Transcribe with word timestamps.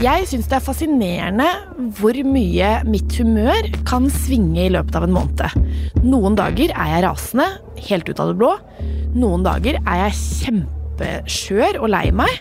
Jeg 0.00 0.30
syns 0.30 0.46
det 0.48 0.54
er 0.56 0.62
fascinerende 0.64 1.46
hvor 1.98 2.16
mye 2.24 2.68
mitt 2.88 3.12
humør 3.20 3.66
kan 3.84 4.06
svinge 4.08 4.62
i 4.62 4.70
løpet 4.72 4.96
av 4.96 5.04
en 5.04 5.12
måned. 5.12 5.66
Noen 6.00 6.38
dager 6.38 6.72
er 6.72 6.88
jeg 6.94 7.02
rasende, 7.04 7.44
helt 7.84 8.08
ut 8.08 8.22
av 8.24 8.30
det 8.30 8.38
blå. 8.40 8.54
Noen 9.12 9.44
dager 9.44 9.76
er 9.82 10.00
jeg 10.06 10.16
kjempeskjør 10.22 11.82
og 11.82 11.92
lei 11.92 12.06
meg. 12.16 12.32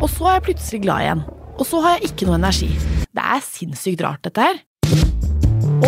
Og 0.00 0.08
så 0.08 0.30
er 0.30 0.38
jeg 0.38 0.46
plutselig 0.48 0.82
glad 0.86 1.04
igjen. 1.04 1.24
Og 1.58 1.64
så 1.68 1.84
har 1.84 1.98
jeg 1.98 2.14
ikke 2.14 2.30
noe 2.30 2.40
energi. 2.40 2.72
Det 3.12 3.28
er 3.36 3.44
sinnssykt 3.44 4.08
rart, 4.08 4.24
dette 4.24 4.48
her. 4.48 4.64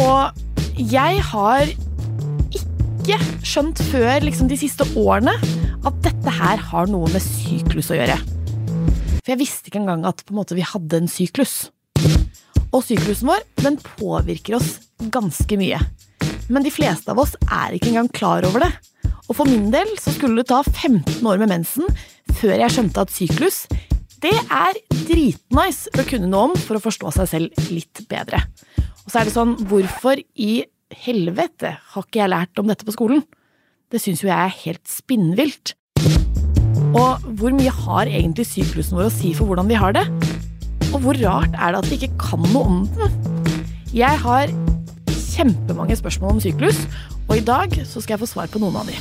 Og 0.04 0.84
jeg 0.92 1.26
har 1.32 1.76
ikke 2.52 3.22
skjønt 3.48 3.80
før 3.94 4.28
liksom, 4.28 4.52
de 4.52 4.60
siste 4.60 4.84
årene 4.92 5.40
at 5.88 6.02
dette 6.04 6.40
her 6.42 6.68
har 6.68 6.92
noe 6.92 7.08
med 7.14 7.24
syklus 7.24 7.94
å 7.96 7.96
gjøre. 7.96 8.20
For 9.28 9.34
jeg 9.34 9.42
visste 9.42 9.68
ikke 9.68 9.82
engang 9.82 10.06
at 10.08 10.22
måte, 10.32 10.56
vi 10.56 10.64
hadde 10.64 11.02
en 11.02 11.10
syklus. 11.12 11.66
Og 12.72 12.80
syklusen 12.80 13.28
vår 13.28 13.42
den 13.60 13.74
påvirker 13.76 14.56
oss 14.56 14.78
ganske 15.12 15.58
mye. 15.60 15.76
Men 16.48 16.64
de 16.64 16.72
fleste 16.72 17.12
av 17.12 17.20
oss 17.20 17.34
er 17.44 17.76
ikke 17.76 17.90
engang 17.90 18.08
klar 18.08 18.46
over 18.48 18.64
det. 18.64 18.70
Og 19.28 19.36
for 19.36 19.44
min 19.44 19.66
del 19.68 19.90
så 20.00 20.14
skulle 20.14 20.40
det 20.40 20.48
ta 20.48 20.62
15 20.64 21.20
år 21.28 21.42
med 21.42 21.52
mensen 21.52 21.84
før 22.38 22.54
jeg 22.56 22.72
skjønte 22.72 23.04
at 23.04 23.12
syklus 23.12 23.58
det 24.24 24.32
er 24.32 24.80
dritnice 25.10 25.92
å 25.92 26.08
kunne 26.08 26.32
noe 26.32 26.48
om 26.48 26.56
for 26.64 26.78
å 26.78 26.84
forstå 26.88 27.12
seg 27.18 27.28
selv 27.28 27.68
litt 27.68 28.00
bedre. 28.08 28.40
Og 29.04 29.12
så 29.12 29.20
er 29.20 29.28
det 29.28 29.36
sånn, 29.36 29.58
hvorfor 29.68 30.24
i 30.40 30.62
helvete 31.04 31.76
har 31.92 32.08
ikke 32.08 32.24
jeg 32.24 32.32
lært 32.32 32.64
om 32.64 32.72
dette 32.72 32.88
på 32.88 32.96
skolen? 32.96 33.20
Det 33.92 34.00
syns 34.00 34.24
jo 34.24 34.32
jeg 34.32 34.40
er 34.40 34.62
helt 34.64 34.88
spinnvilt. 34.88 35.76
Og 36.98 37.22
hvor 37.38 37.54
mye 37.54 37.70
har 37.70 38.10
egentlig 38.10 38.48
syklusen 38.48 38.98
vår 38.98 39.06
å 39.06 39.14
si 39.14 39.30
for 39.36 39.46
hvordan 39.46 39.70
vi 39.70 39.78
har 39.78 39.94
det? 39.94 40.04
Og 40.90 41.02
hvor 41.04 41.18
rart 41.20 41.54
er 41.54 41.74
det 41.74 41.82
at 41.82 41.90
vi 41.90 41.98
ikke 42.00 42.18
kan 42.18 42.42
noe 42.50 42.64
om 42.64 42.80
den? 42.96 43.54
Jeg 43.94 44.18
har 44.24 44.50
kjempemange 45.38 45.96
spørsmål 46.00 46.36
om 46.36 46.42
syklus, 46.42 46.80
og 47.28 47.36
i 47.38 47.44
dag 47.44 47.76
så 47.86 48.02
skal 48.02 48.16
jeg 48.16 48.24
få 48.24 48.32
svar 48.32 48.50
på 48.50 48.62
noen 48.62 48.80
av 48.80 48.90
de. 48.90 48.98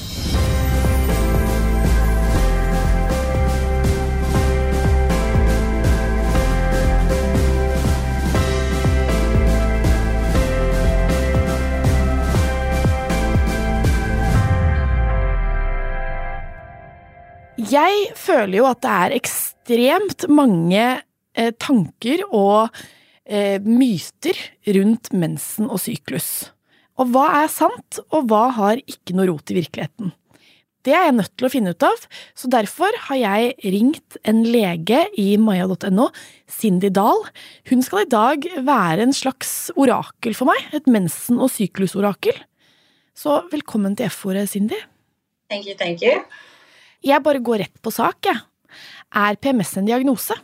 Jeg 17.58 18.12
føler 18.14 18.60
jo 18.60 18.68
at 18.70 18.84
det 18.86 18.94
er 18.94 19.16
ekstremt 19.18 20.28
mange 20.30 20.84
eh, 21.34 21.50
tanker 21.58 22.22
og 22.30 22.70
eh, 23.26 23.58
myter 23.66 24.38
rundt 24.78 25.10
mensen 25.18 25.66
og 25.66 25.82
syklus. 25.82 26.52
Og 27.02 27.10
hva 27.14 27.26
er 27.42 27.50
sant, 27.50 27.98
og 28.14 28.30
hva 28.30 28.48
har 28.54 28.82
ikke 28.86 29.16
noe 29.18 29.26
rot 29.32 29.50
i 29.50 29.58
virkeligheten? 29.58 30.14
Det 30.86 30.94
er 30.94 31.08
jeg 31.10 31.16
nødt 31.18 31.34
til 31.34 31.48
å 31.48 31.52
finne 31.52 31.74
ut 31.74 31.84
av, 31.84 32.04
så 32.38 32.48
derfor 32.54 32.94
har 33.10 33.18
jeg 33.20 33.74
ringt 33.74 34.20
en 34.24 34.44
lege 34.46 35.02
i 35.20 35.26
maya.no, 35.42 36.08
Cindy 36.48 36.92
Dahl. 36.94 37.26
Hun 37.68 37.82
skal 37.84 38.06
i 38.06 38.12
dag 38.12 38.46
være 38.70 39.04
en 39.04 39.16
slags 39.18 39.72
orakel 39.76 40.38
for 40.38 40.48
meg, 40.48 40.62
et 40.78 40.86
mensen- 40.88 41.42
og 41.42 41.52
syklusorakel. 41.52 42.38
Så 43.18 43.42
velkommen 43.52 43.98
til 43.98 44.14
F-ordet, 44.14 44.46
Cindy. 44.54 44.78
Thank 45.50 45.66
you, 45.66 45.74
thank 45.74 46.06
you. 46.06 46.22
Jeg 47.08 47.24
bare 47.24 47.42
går 47.44 47.64
rett 47.64 47.82
på 47.84 47.94
sak, 47.94 48.28
jeg. 48.28 48.44
Er 49.16 49.38
PMS 49.40 49.78
en 49.80 49.88
diagnose? 49.88 50.36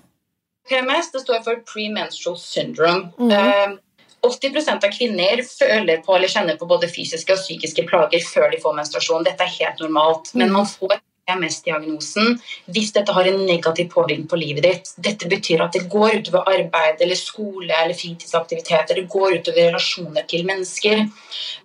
PMS 0.69 1.11
det 1.11 1.23
står 1.25 1.41
for 1.43 1.63
premenstrual 1.67 2.37
syndrome. 2.39 3.11
Mm. 3.19 3.31
Uh, 3.33 3.79
80% 4.23 4.85
av 4.87 4.93
kvinner 4.93 5.41
føler 5.43 5.99
på 6.05 6.15
eller 6.15 6.31
kjenner 6.31 6.55
på 6.59 6.67
både 6.69 6.87
fysiske 6.87 7.35
og 7.35 7.41
psykiske 7.41 7.83
plager 7.89 8.23
før 8.23 8.53
de 8.53 8.61
får 8.63 8.77
menstruasjon. 8.77 9.25
Dette 9.27 9.43
er 9.43 9.57
helt 9.57 9.83
normalt. 9.83 10.31
Men 10.39 10.53
man 10.55 10.69
får 10.69 10.95
PMS-diagnosen 11.27 12.37
hvis 12.73 12.91
dette 12.95 13.15
har 13.15 13.27
en 13.29 13.41
negativ 13.47 13.89
påvirkning 13.93 14.27
på 14.29 14.39
livet 14.39 14.65
ditt. 14.67 14.93
Dette 14.97 15.29
betyr 15.31 15.63
at 15.65 15.75
det 15.75 15.87
går 15.91 16.19
utover 16.21 16.49
arbeid 16.51 17.01
eller 17.03 17.19
skole 17.19 17.71
eller 17.71 17.97
fritidsaktiviteter. 17.97 18.99
Det 18.99 19.09
går 19.11 19.39
utover 19.39 19.69
relasjoner 19.69 20.27
til 20.29 20.45
mennesker. 20.49 21.05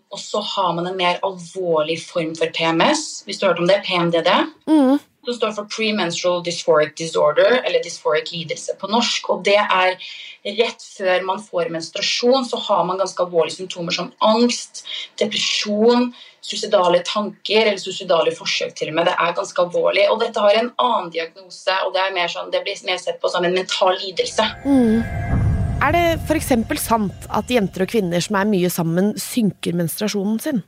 Og 0.08 0.20
så 0.22 0.40
har 0.54 0.72
man 0.76 0.86
en 0.88 0.96
mer 0.96 1.18
alvorlig 1.26 1.98
form 2.00 2.32
for 2.38 2.48
PMS, 2.54 3.22
hvis 3.26 3.38
du 3.38 3.44
har 3.44 3.52
hørt 3.52 3.64
om 3.64 3.68
det, 3.68 3.82
PMDD. 3.84 4.30
Mm. 4.70 4.96
Som 5.28 5.36
står 5.36 5.50
for 5.52 5.68
premenstrual 5.68 6.38
dysphoric 6.40 6.94
disorder, 6.96 7.58
eller 7.60 7.82
dysphoric 7.84 8.30
lidelse 8.32 8.78
på 8.80 8.88
norsk. 8.88 9.28
Og 9.34 9.42
det 9.44 9.58
er 9.60 9.98
rett 10.56 10.84
før 10.96 11.26
man 11.26 11.42
får 11.42 11.68
menstruasjon, 11.74 12.46
så 12.48 12.56
har 12.68 12.86
man 12.88 13.00
ganske 13.00 13.20
alvorlige 13.22 13.58
symptomer 13.58 13.92
som 13.92 14.08
angst, 14.24 14.86
depresjon, 15.20 16.08
suicidale 16.40 17.02
tanker 17.04 17.66
eller 17.66 17.82
suicidale 17.82 18.32
forsøk 18.36 18.72
til 18.78 18.92
og 18.92 18.96
med. 18.96 19.10
Det 19.10 19.16
er 19.18 19.36
ganske 19.36 19.64
alvorlig. 19.66 20.06
Og 20.08 20.22
dette 20.22 20.44
har 20.46 20.56
en 20.56 20.70
annen 20.80 21.12
diagnose, 21.12 21.76
og 21.84 21.92
det, 21.96 22.06
mer 22.16 22.32
sånn, 22.32 22.48
det 22.54 22.64
blir 22.64 22.80
mer 22.88 23.02
sett 23.02 23.20
på 23.20 23.32
som 23.32 23.44
en 23.44 23.56
mental 23.58 23.98
lidelse. 24.00 24.48
Mm. 24.64 25.04
Er 25.84 25.94
det 25.94 26.06
f.eks. 26.24 26.54
sant 26.82 27.28
at 27.30 27.52
jenter 27.52 27.84
og 27.84 27.92
kvinner 27.92 28.24
som 28.24 28.40
er 28.40 28.48
mye 28.48 28.72
sammen, 28.72 29.12
synker 29.20 29.76
menstruasjonen 29.78 30.40
sin? 30.42 30.64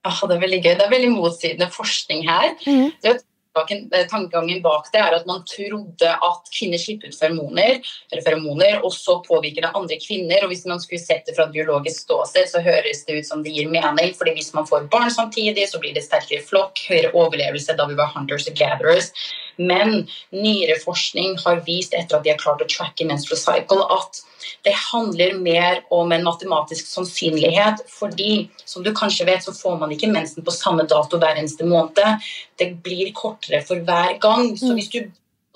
Ja, 0.00 0.14
Det 0.14 0.36
er 0.36 0.44
veldig 0.46 0.62
gøy. 0.62 0.74
Det 0.78 0.84
er 0.86 0.94
veldig 0.94 1.10
motsidende 1.12 1.68
forskning 1.74 2.22
her. 2.28 2.54
Mm. 2.64 2.86
Du 3.04 3.10
Eh, 3.10 3.18
tankegangen 3.54 4.62
bak 4.62 4.90
det 4.92 5.00
er 5.00 5.16
at 5.16 5.26
man 5.26 5.42
trodde 5.48 6.10
at 6.10 6.50
kvinner 6.54 6.78
slipper 6.78 7.10
ut 7.10 7.18
feromoner, 7.18 7.80
feromoner, 8.24 8.80
og 8.84 8.92
så 8.94 9.18
påvirker 9.26 9.66
det 9.66 9.72
andre 9.74 9.98
kvinner. 10.00 10.44
og 10.44 10.52
Hvis 10.52 10.66
man 10.66 10.80
skulle 10.80 11.02
sett 11.02 11.26
det 11.26 11.34
fra 11.36 11.48
et 11.48 11.54
biologisk 11.54 12.04
ståsted, 12.04 12.48
så 12.48 12.62
høres 12.62 13.04
det 13.06 13.18
ut 13.18 13.26
som 13.26 13.42
det 13.42 13.54
gir 13.54 13.68
mening. 13.68 14.14
fordi 14.14 14.34
hvis 14.38 14.54
man 14.54 14.66
får 14.66 14.88
barn 14.90 15.10
samtidig, 15.10 15.68
så 15.68 15.78
blir 15.78 15.94
det 15.94 16.04
sterkere 16.04 16.42
flokk, 16.42 16.78
høyere 16.88 17.12
overlevelse 17.14 17.76
da 17.76 17.86
vi 17.86 17.98
var 17.98 18.12
hunters 18.14 18.48
and 18.48 18.56
gatherers. 18.56 19.12
Men 19.58 20.08
nyere 20.32 20.78
forskning 20.80 21.36
har 21.44 21.60
vist 21.66 21.94
etter 21.94 22.16
at 22.16 22.24
de 22.24 22.32
har 22.32 22.40
klart 22.40 22.62
å 22.62 22.68
tracke 22.70 23.04
menstrual 23.04 23.40
cycle, 23.40 23.84
at 23.90 24.22
det 24.64 24.72
handler 24.72 25.36
mer 25.40 25.82
om 25.90 26.12
en 26.12 26.24
matematisk 26.24 26.86
sannsynlighet. 26.88 27.82
Fordi 27.88 28.48
som 28.64 28.84
du 28.84 28.92
kanskje 28.96 29.26
vet, 29.28 29.44
så 29.44 29.52
får 29.52 29.78
man 29.82 29.92
ikke 29.92 30.12
mensen 30.12 30.44
på 30.44 30.54
samme 30.54 30.86
dato 30.88 31.20
hver 31.20 31.36
eneste 31.36 31.68
måned. 31.68 32.24
Det 32.60 32.68
blir 32.84 33.10
kortere 33.16 33.62
for 33.64 33.80
hver 33.86 34.18
gang. 34.22 34.52
Så 34.60 34.70
mm. 34.70 34.76
hvis 34.78 34.92
du 34.92 35.00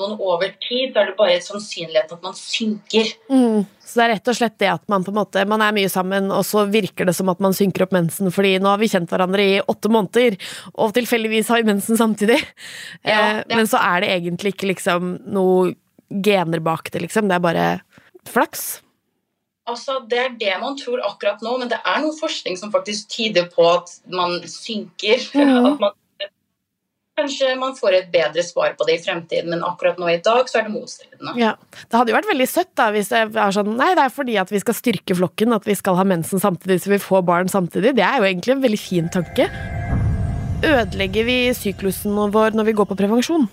noen 0.01 0.17
over 0.19 0.51
tid, 0.65 0.91
så 0.91 1.03
er 1.03 1.11
det 1.11 1.17
bare 1.19 1.39
sannsynligheten 1.43 2.19
at 2.19 2.25
man 2.27 2.35
synker. 2.39 3.11
Mm. 3.31 3.63
Så 3.85 4.01
det 4.01 4.05
er 4.05 4.13
rett 4.17 4.31
og 4.33 4.37
slett 4.39 4.57
det 4.59 4.71
at 4.73 4.83
man 4.91 5.05
på 5.07 5.13
en 5.13 5.19
måte, 5.21 5.45
man 5.47 5.63
er 5.63 5.75
mye 5.77 5.91
sammen, 5.93 6.33
og 6.35 6.43
så 6.49 6.65
virker 6.71 7.07
det 7.07 7.15
som 7.15 7.31
at 7.31 7.43
man 7.45 7.55
synker 7.55 7.87
opp 7.87 7.95
mensen, 7.95 8.33
fordi 8.35 8.57
nå 8.63 8.73
har 8.73 8.81
vi 8.83 8.91
kjent 8.91 9.13
hverandre 9.13 9.47
i 9.47 9.61
åtte 9.63 9.93
måneder, 9.93 10.39
og 10.75 10.95
tilfeldigvis 10.97 11.53
har 11.53 11.63
vi 11.63 11.71
mensen 11.71 12.01
samtidig. 12.01 12.41
Ja, 13.05 13.21
eh, 13.21 13.43
Men 13.55 13.71
så 13.71 13.79
er 13.79 14.03
det 14.03 14.13
egentlig 14.17 14.57
ikke 14.57 14.73
liksom 14.73 15.19
noe 15.31 15.75
gener 16.11 16.63
bak 16.65 16.91
det, 16.91 17.05
liksom. 17.07 17.31
Det 17.31 17.39
er 17.39 17.47
bare 17.47 17.69
flaks. 18.27 18.81
Altså, 19.71 20.01
Det 20.09 20.19
er 20.19 20.35
det 20.39 20.55
man 20.61 20.77
tror 20.77 21.01
akkurat 21.07 21.41
nå, 21.43 21.59
men 21.59 21.71
det 21.71 21.79
er 21.87 22.03
noe 22.03 22.17
forskning 22.19 22.59
som 22.59 22.73
faktisk 22.73 23.09
tyder 23.15 23.47
på 23.53 23.65
at 23.79 24.01
man 24.11 24.41
synker. 24.49 25.23
Mm. 25.35 25.67
At 25.67 25.81
man, 25.81 25.93
kanskje 27.19 27.53
man 27.59 27.75
får 27.79 27.99
et 27.99 28.11
bedre 28.13 28.43
svar 28.47 28.75
på 28.79 28.87
det 28.89 28.99
i 28.99 29.03
fremtiden, 29.05 29.51
men 29.53 29.65
akkurat 29.67 29.99
nå 30.01 30.09
i 30.11 30.21
dag 30.25 30.49
så 30.51 30.61
er 30.61 30.69
det 30.69 30.75
motstridende. 30.75 31.35
Ja. 31.41 31.55
Det 31.85 31.99
hadde 31.99 32.13
jo 32.13 32.19
vært 32.19 32.31
veldig 32.31 32.49
søtt 32.51 32.73
da, 32.79 32.89
hvis 32.95 33.11
det 33.13 33.25
er 33.31 33.55
sånn 33.55 33.75
Nei, 33.79 33.93
det 33.99 34.07
er 34.07 34.15
fordi 34.15 34.39
at 34.41 34.53
vi 34.53 34.63
skal 34.63 34.79
styrke 34.79 35.17
flokken, 35.19 35.55
at 35.57 35.67
vi 35.69 35.77
skal 35.79 35.99
ha 35.99 36.07
mensen 36.09 36.43
samtidig 36.43 36.81
så 36.85 36.95
vi 36.95 37.03
får 37.03 37.27
barn 37.27 37.51
samtidig. 37.51 37.95
Det 37.99 38.07
er 38.07 38.19
jo 38.19 38.29
egentlig 38.31 38.57
en 38.57 38.65
veldig 38.65 38.81
fin 38.81 39.11
tanke. 39.15 39.49
Ødelegger 40.65 41.29
vi 41.29 41.39
syklusen 41.57 42.17
vår 42.35 42.57
når 42.57 42.71
vi 42.71 42.79
går 42.79 42.89
på 42.89 42.99
prevensjon? 42.99 43.47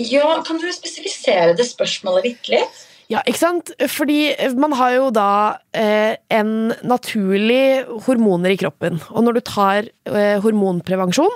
Ja, 0.00 0.38
kan 0.46 0.60
du 0.60 0.68
spesifisere 0.72 1.54
det 1.56 1.66
spørsmålet 1.68 2.30
litt? 2.30 2.84
Ja, 3.08 3.22
ikke 3.24 3.40
sant? 3.40 3.72
Fordi 3.88 4.34
man 4.60 4.74
har 4.76 4.94
jo 4.98 5.08
da 5.14 5.30
eh, 5.72 6.18
en 6.34 6.74
naturlig 6.84 7.86
hormoner 8.04 8.52
i 8.52 8.58
kroppen. 8.60 9.00
Og 9.08 9.24
når 9.24 9.38
du 9.38 9.42
tar 9.48 9.88
eh, 9.88 10.36
hormonprevensjon, 10.44 11.32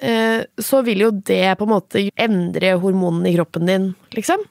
så 0.00 0.80
vil 0.82 1.04
jo 1.04 1.10
det 1.14 1.54
på 1.58 1.66
en 1.66 1.70
måte 1.70 2.00
endre 2.18 2.72
hormonene 2.82 3.28
i 3.30 3.36
kroppen 3.36 3.68
din, 3.68 3.84
liksom. 4.16 4.42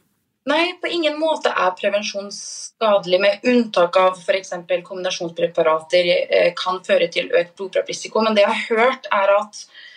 Nei, 0.49 0.73
på 0.81 0.89
ingen 0.89 1.19
måte 1.21 1.51
er 1.53 1.73
prevensjon 1.77 2.31
skadelig, 2.33 3.19
med 3.21 3.45
unntak 3.51 3.97
av 3.99 4.17
f.eks. 4.17 4.55
kombinasjonspreparater 4.87 6.09
eh, 6.15 6.49
kan 6.57 6.79
føre 6.85 7.11
til 7.13 7.29
økt 7.29 7.53
blodpropprisiko. 7.59 8.23
Men 8.25 8.37
det 8.37 8.47
jeg 8.47 8.55
har 8.55 8.79
hørt, 8.79 9.09
er 9.13 9.35
at 9.37 9.61
Eh, 9.65 9.90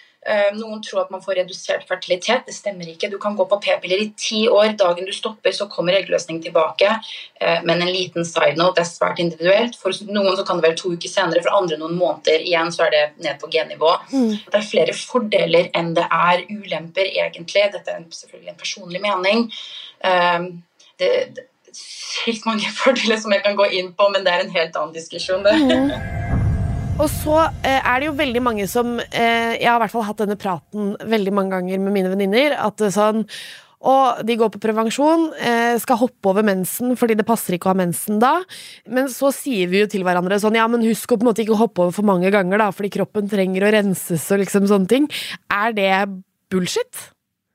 noen 0.56 0.80
tror 0.82 1.02
at 1.02 1.10
man 1.12 1.22
får 1.22 1.36
redusert 1.40 1.84
fertilitet. 1.88 2.46
Det 2.46 2.54
stemmer 2.56 2.88
ikke. 2.88 3.10
Du 3.12 3.18
kan 3.20 3.36
gå 3.36 3.44
på 3.48 3.58
p-piller 3.60 4.00
i 4.00 4.10
ti 4.16 4.44
år. 4.48 4.72
Dagen 4.80 5.04
du 5.04 5.12
stopper, 5.12 5.52
så 5.52 5.68
kommer 5.68 5.98
eggløsning 5.98 6.40
tilbake. 6.42 6.94
Eh, 7.40 7.60
men 7.64 7.82
en 7.82 7.92
liten 7.92 8.24
side 8.24 8.56
note, 8.56 8.78
det 8.78 8.86
er 8.86 8.90
svært 8.90 9.20
individuelt. 9.20 9.78
For 9.80 9.92
noen 10.08 10.36
så 10.38 10.46
kan 10.48 10.60
det 10.60 10.68
være 10.68 10.78
to 10.80 10.94
uker 10.96 11.12
senere, 11.12 11.44
for 11.44 11.58
andre 11.60 11.78
noen 11.80 11.96
måneder. 12.00 12.40
Igjen 12.40 12.72
så 12.74 12.86
er 12.86 12.94
det 12.96 13.04
ned 13.26 13.40
på 13.42 13.52
G-nivå. 13.52 13.94
Mm. 14.14 14.34
Det 14.48 14.60
er 14.60 14.68
flere 14.72 14.96
fordeler 14.96 15.72
enn 15.76 15.92
det 15.98 16.06
er 16.08 16.44
ulemper, 16.48 17.10
egentlig. 17.12 17.68
Dette 17.76 17.96
er 17.96 18.04
selvfølgelig 18.08 18.54
en 18.54 18.62
personlig 18.64 19.04
mening. 19.04 19.48
Det 21.00 21.10
er 21.10 21.44
sykt 21.74 22.46
mange 22.48 22.70
fordeler 22.82 23.20
som 23.20 23.34
jeg 23.34 23.44
kan 23.44 23.58
gå 23.58 23.68
inn 23.76 23.94
på, 23.96 24.08
men 24.14 24.24
det 24.24 24.34
er 24.34 24.44
en 24.46 24.54
helt 24.56 24.76
annen 24.76 24.96
diskusjon. 24.96 25.44
det. 25.44 25.58
Mm. 25.60 26.20
Og 26.94 27.08
så 27.10 27.40
eh, 27.66 27.80
er 27.80 28.00
det 28.00 28.06
jo 28.06 28.14
veldig 28.14 28.40
mange 28.44 28.64
som 28.70 28.96
eh, 29.02 29.56
Jeg 29.58 29.66
har 29.66 29.80
i 29.80 29.82
hvert 29.82 29.92
fall 29.92 30.06
hatt 30.06 30.20
denne 30.22 30.38
praten 30.38 30.92
veldig 31.02 31.32
mange 31.34 31.56
ganger 31.56 31.80
med 31.82 31.94
mine 31.96 32.10
venninner. 32.12 32.54
At 32.62 32.82
sånn 32.94 33.24
og 33.84 34.22
de 34.24 34.36
går 34.40 34.48
på 34.48 34.60
prevensjon, 34.62 35.26
eh, 35.36 35.74
skal 35.76 35.98
hoppe 36.00 36.30
over 36.30 36.46
mensen 36.46 36.94
fordi 36.96 37.18
det 37.18 37.26
passer 37.28 37.56
ikke 37.56 37.68
å 37.68 37.74
ha 37.74 37.80
mensen 37.82 38.16
da. 38.22 38.38
Men 38.88 39.10
så 39.12 39.28
sier 39.34 39.68
vi 39.68 39.82
jo 39.82 39.90
til 39.92 40.06
hverandre 40.06 40.38
sånn 40.40 40.56
ja, 40.56 40.64
men 40.70 40.86
husk 40.86 41.12
å 41.12 41.18
på 41.18 41.26
en 41.26 41.28
måte 41.28 41.42
ikke 41.44 41.58
hoppe 41.60 41.84
over 41.84 41.92
for 41.92 42.08
mange 42.08 42.30
ganger, 42.32 42.62
da, 42.62 42.70
fordi 42.72 42.94
kroppen 42.94 43.28
trenger 43.28 43.66
å 43.66 43.72
renses 43.74 44.24
og 44.32 44.40
liksom 44.40 44.70
sånne 44.70 44.88
ting. 44.88 45.08
Er 45.52 45.76
det 45.76 45.90
bullshit? 46.54 47.10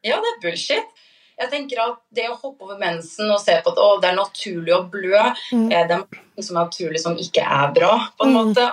Ja, 0.06 0.19
det 0.21 0.36
er 0.36 0.38
bullshit. 0.44 0.94
Jeg 1.39 1.50
tenker 1.50 1.81
at 1.81 1.97
Det 2.13 2.27
å 2.27 2.36
hoppe 2.36 2.68
over 2.68 2.77
mensen 2.77 3.31
og 3.31 3.39
se 3.41 3.56
på 3.63 3.71
at 3.71 3.81
å, 3.81 3.89
det 4.03 4.12
er 4.12 4.19
naturlig 4.19 4.75
å 4.75 4.83
blø, 4.91 5.24
mm. 5.56 5.65
Eh, 5.71 5.88
det 5.88 5.97
er 5.97 6.03
noe 6.03 6.45
som 6.45 6.59
er 6.59 6.69
naturlig 6.69 7.01
som 7.01 7.18
ikke 7.18 7.41
er 7.41 7.74
bra. 7.74 7.95
på 8.19 8.27
en 8.27 8.36
mm. 8.36 8.38
måte 8.38 8.68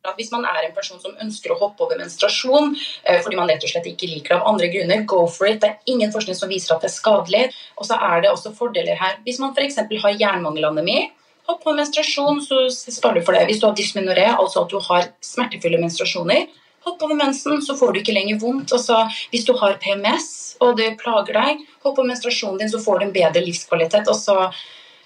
at 0.00 0.16
Hvis 0.16 0.30
man 0.32 0.46
er 0.48 0.64
en 0.64 0.74
person 0.74 1.00
som 1.00 1.16
ønsker 1.20 1.52
å 1.52 1.58
hoppe 1.60 1.84
over 1.84 1.98
menstruasjon 2.00 2.70
eh, 3.04 3.18
fordi 3.20 3.36
man 3.36 3.50
rett 3.50 3.64
og 3.66 3.68
slett 3.68 3.88
ikke 3.90 4.08
liker 4.08 4.32
det 4.32 4.38
av 4.38 4.48
andre 4.48 4.70
grunner, 4.72 5.02
go 5.04 5.26
for 5.28 5.50
it. 5.50 5.60
Det 5.60 5.68
er 5.68 5.92
ingen 5.92 6.12
forskning 6.14 6.38
som 6.38 6.48
viser 6.48 6.74
at 6.74 6.80
det 6.84 6.88
er 6.88 6.94
skadelig. 6.94 7.42
Og 7.76 7.88
så 7.88 7.98
er 8.00 8.24
det 8.24 8.30
også 8.32 8.54
fordeler 8.56 8.96
her. 8.96 9.18
Hvis 9.26 9.40
man 9.42 9.52
f.eks. 9.52 9.76
har 9.76 10.16
jernmangelanemi, 10.22 11.10
hopp 11.50 11.60
på 11.66 11.76
menstruasjon, 11.76 12.40
så 12.46 12.62
sparer 12.70 13.20
du 13.20 13.26
for 13.26 13.36
det. 13.36 13.44
Hvis 13.50 13.60
du 13.60 13.68
har 13.68 13.76
dysmenoré, 13.76 14.26
altså 14.32 14.64
at 14.64 14.72
du 14.72 14.80
har 14.88 15.12
smertefulle 15.24 15.82
menstruasjoner, 15.82 16.48
hopp 16.86 17.02
over 17.04 17.18
mensen, 17.18 17.60
så 17.60 17.76
får 17.76 17.92
du 17.92 18.00
ikke 18.00 18.16
lenger 18.16 18.40
vondt. 18.40 18.72
Altså, 18.72 19.02
hvis 19.34 19.44
du 19.44 19.52
har 19.60 19.76
PMS 19.82 20.56
og 20.64 20.76
det 20.80 20.94
plager 21.00 21.36
deg, 21.36 21.64
hopp 21.84 21.98
på 21.98 22.08
menstruasjonen 22.08 22.60
din, 22.62 22.72
så 22.72 22.80
får 22.80 23.00
du 23.00 23.08
en 23.08 23.16
bedre 23.16 23.44
livskvalitet. 23.44 24.08
og 24.08 24.16
så 24.16 24.48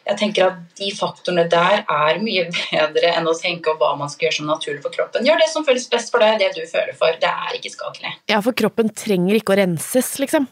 jeg 0.05 0.19
tenker 0.21 0.49
at 0.51 0.61
De 0.79 0.91
faktorene 0.95 1.47
der 1.51 1.85
er 1.85 2.19
mye 2.23 2.49
bedre 2.51 3.13
enn 3.15 3.29
å 3.31 3.35
tenke 3.39 3.73
på 3.73 3.79
hva 3.81 3.95
man 3.99 4.11
skal 4.13 4.29
gjøre 4.29 4.39
som 4.41 4.51
naturlig 4.51 4.83
for 4.85 4.95
kroppen. 4.95 5.27
Gjør 5.27 5.41
det 5.41 5.49
som 5.53 5.67
føles 5.67 5.87
best 5.93 6.13
for 6.13 6.25
deg, 6.25 6.41
det 6.43 6.51
du 6.57 6.65
føler 6.69 6.97
for. 6.99 7.15
Det 7.21 7.31
er 7.31 7.57
ikke 7.59 7.73
skadelig. 7.73 8.15
Ja, 8.31 8.41
For 8.45 8.57
kroppen 8.59 8.91
trenger 8.93 9.39
ikke 9.39 9.55
å 9.55 9.61
renses, 9.63 10.15
liksom? 10.23 10.49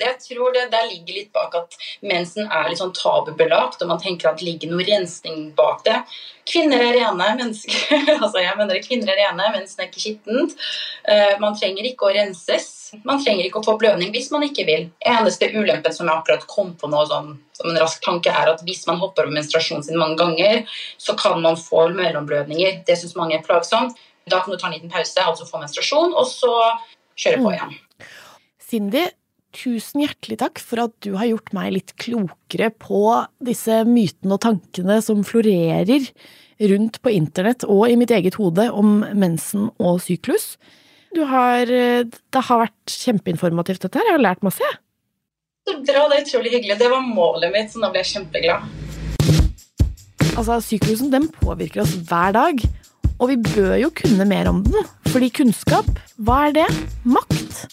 Jeg 0.00 0.18
tror 0.22 0.54
det 0.54 0.68
der 0.72 0.88
ligger 0.90 1.18
litt 1.18 1.32
bak 1.34 1.54
at 1.58 1.76
mensen 2.04 2.46
er 2.46 2.70
litt 2.70 2.80
sånn 2.80 2.94
tabubelagt, 2.96 3.82
og 3.82 3.90
man 3.90 4.00
tenker 4.02 4.30
at 4.30 4.40
det 4.40 4.48
ligger 4.48 4.72
noe 4.72 4.86
rensning 4.86 5.50
bak 5.56 5.84
det. 5.86 5.98
Kvinner 6.46 6.82
er 6.82 6.94
rene 6.94 7.28
mennesker. 7.40 7.94
altså 8.22 8.42
jeg 8.42 8.56
mener 8.58 8.82
Kvinner 8.84 9.12
er 9.12 9.22
rene, 9.24 9.52
mensen 9.56 9.82
er 9.82 9.88
ikke 9.88 10.02
skittent. 10.02 10.56
Uh, 11.08 11.34
man 11.42 11.56
trenger 11.58 11.88
ikke 11.88 12.06
å 12.06 12.14
renses. 12.14 12.68
Man 13.06 13.22
trenger 13.22 13.48
ikke 13.48 13.62
å 13.62 13.66
få 13.66 13.76
blødning 13.80 14.12
hvis 14.14 14.30
man 14.34 14.46
ikke 14.46 14.66
vil. 14.68 14.88
Eneste 15.02 15.50
ulempen 15.56 15.94
som 15.94 16.06
jeg 16.06 16.14
akkurat 16.14 16.46
kom 16.50 16.74
på 16.78 16.90
nå 16.92 17.02
som, 17.10 17.32
som 17.56 17.70
en 17.70 17.80
rask 17.82 18.02
tanke, 18.04 18.30
er 18.30 18.52
at 18.52 18.62
hvis 18.66 18.84
man 18.86 19.00
hopper 19.02 19.26
over 19.26 19.34
menstruasjonen 19.34 19.86
sin 19.86 19.98
mange 19.98 20.20
ganger, 20.22 20.62
så 21.02 21.16
kan 21.18 21.42
man 21.42 21.58
få 21.58 21.88
mellomblødninger. 21.96 22.84
Det 22.86 22.98
syns 23.00 23.16
mange 23.18 23.40
er 23.40 23.46
plagsomt. 23.46 23.98
Da 24.30 24.40
kan 24.42 24.54
du 24.54 24.58
ta 24.58 24.70
en 24.70 24.74
liten 24.74 24.90
pause, 24.90 25.22
altså 25.22 25.46
få 25.46 25.60
menstruasjon, 25.62 26.14
og 26.14 26.26
så 26.26 26.52
kjøre 27.18 27.42
på 27.42 27.50
mm. 27.50 27.54
igjen. 27.54 27.76
Cindy, 28.66 29.04
tusen 29.56 30.04
hjertelig 30.04 30.38
takk 30.42 30.60
for 30.62 30.84
at 30.84 30.94
du 31.04 31.14
har 31.16 31.30
gjort 31.30 31.52
meg 31.56 31.72
litt 31.74 31.94
klokere 32.00 32.68
på 32.70 33.02
disse 33.44 33.82
mytene 33.88 34.36
og 34.36 34.42
tankene 34.44 35.00
som 35.04 35.24
florerer 35.26 36.10
rundt 36.72 37.00
på 37.04 37.12
internett 37.12 37.66
og 37.68 37.88
i 37.90 37.96
mitt 38.00 38.12
eget 38.14 38.38
hode 38.40 38.68
om 38.72 39.00
mensen 39.16 39.70
og 39.76 40.00
syklus. 40.04 40.54
Du 41.16 41.22
har, 41.28 41.64
det 41.68 42.42
har 42.48 42.66
vært 42.66 42.92
kjempeinformativt, 42.92 43.80
dette 43.86 44.00
her. 44.00 44.10
Jeg 44.10 44.18
har 44.18 44.24
lært 44.24 44.44
masse, 44.44 44.60
jeg. 44.60 44.80
Så 45.66 45.78
bra, 45.82 46.02
det 46.10 46.18
er 46.18 46.26
utrolig 46.26 46.52
hyggelig. 46.52 46.76
Det 46.78 46.90
var 46.92 47.02
målet 47.02 47.54
mitt, 47.54 47.72
så 47.72 47.80
nå 47.82 47.88
ble 47.90 48.02
jeg 48.04 48.12
kjempeglad. 48.12 48.66
Altså, 50.36 50.60
Syklusen 50.62 51.08
den 51.10 51.30
påvirker 51.32 51.82
oss 51.82 51.96
hver 52.06 52.36
dag, 52.36 52.60
og 53.16 53.32
vi 53.32 53.38
bør 53.40 53.74
jo 53.80 53.90
kunne 53.96 54.28
mer 54.28 54.50
om 54.52 54.60
den. 54.66 54.86
Fordi 55.08 55.32
kunnskap, 55.40 55.88
hva 56.20 56.44
er 56.50 56.56
det? 56.60 56.68
Makt. 57.08 57.64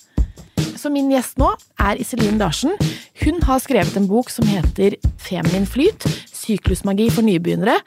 Så 0.84 0.90
min 0.92 1.08
gjest 1.14 1.38
nå 1.40 1.48
er 1.80 1.96
Iselin 2.04 2.42
Larsen. 2.42 2.74
Hun 3.22 3.38
har 3.48 3.62
skrevet 3.64 3.96
en 3.96 4.08
bok 4.10 4.28
som 4.28 4.44
heter 4.50 4.98
Feminin 5.16 5.64
flyt 5.64 6.04
syklusmagi 6.36 7.06
for 7.08 7.24
nybegynnere. 7.24 7.78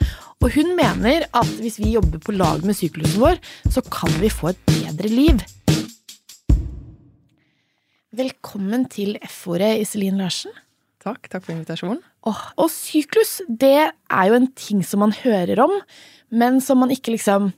Og 0.40 0.54
hun 0.54 0.70
mener 0.78 1.26
at 1.28 1.50
hvis 1.60 1.76
vi 1.82 1.92
jobber 1.92 2.22
på 2.24 2.32
lag 2.32 2.64
med 2.64 2.78
syklusen 2.78 3.20
vår, 3.20 3.36
så 3.68 3.82
kan 3.92 4.14
vi 4.22 4.30
få 4.32 4.54
et 4.54 4.62
bedre 4.70 5.10
liv. 5.12 5.44
Velkommen 8.16 8.88
til 8.88 9.18
F-ordet, 9.28 9.74
Iselin 9.84 10.16
Larsen. 10.22 10.56
Takk. 11.04 11.28
Takk 11.28 11.44
for 11.44 11.52
invitasjonen. 11.52 12.00
Og, 12.24 12.40
og 12.56 12.72
syklus, 12.72 13.42
det 13.44 13.90
er 13.92 14.24
jo 14.30 14.40
en 14.40 14.48
ting 14.56 14.80
som 14.80 15.04
man 15.04 15.12
hører 15.20 15.60
om, 15.66 15.76
men 16.32 16.62
som 16.64 16.80
man 16.80 16.96
ikke 16.96 17.12
liksom 17.18 17.52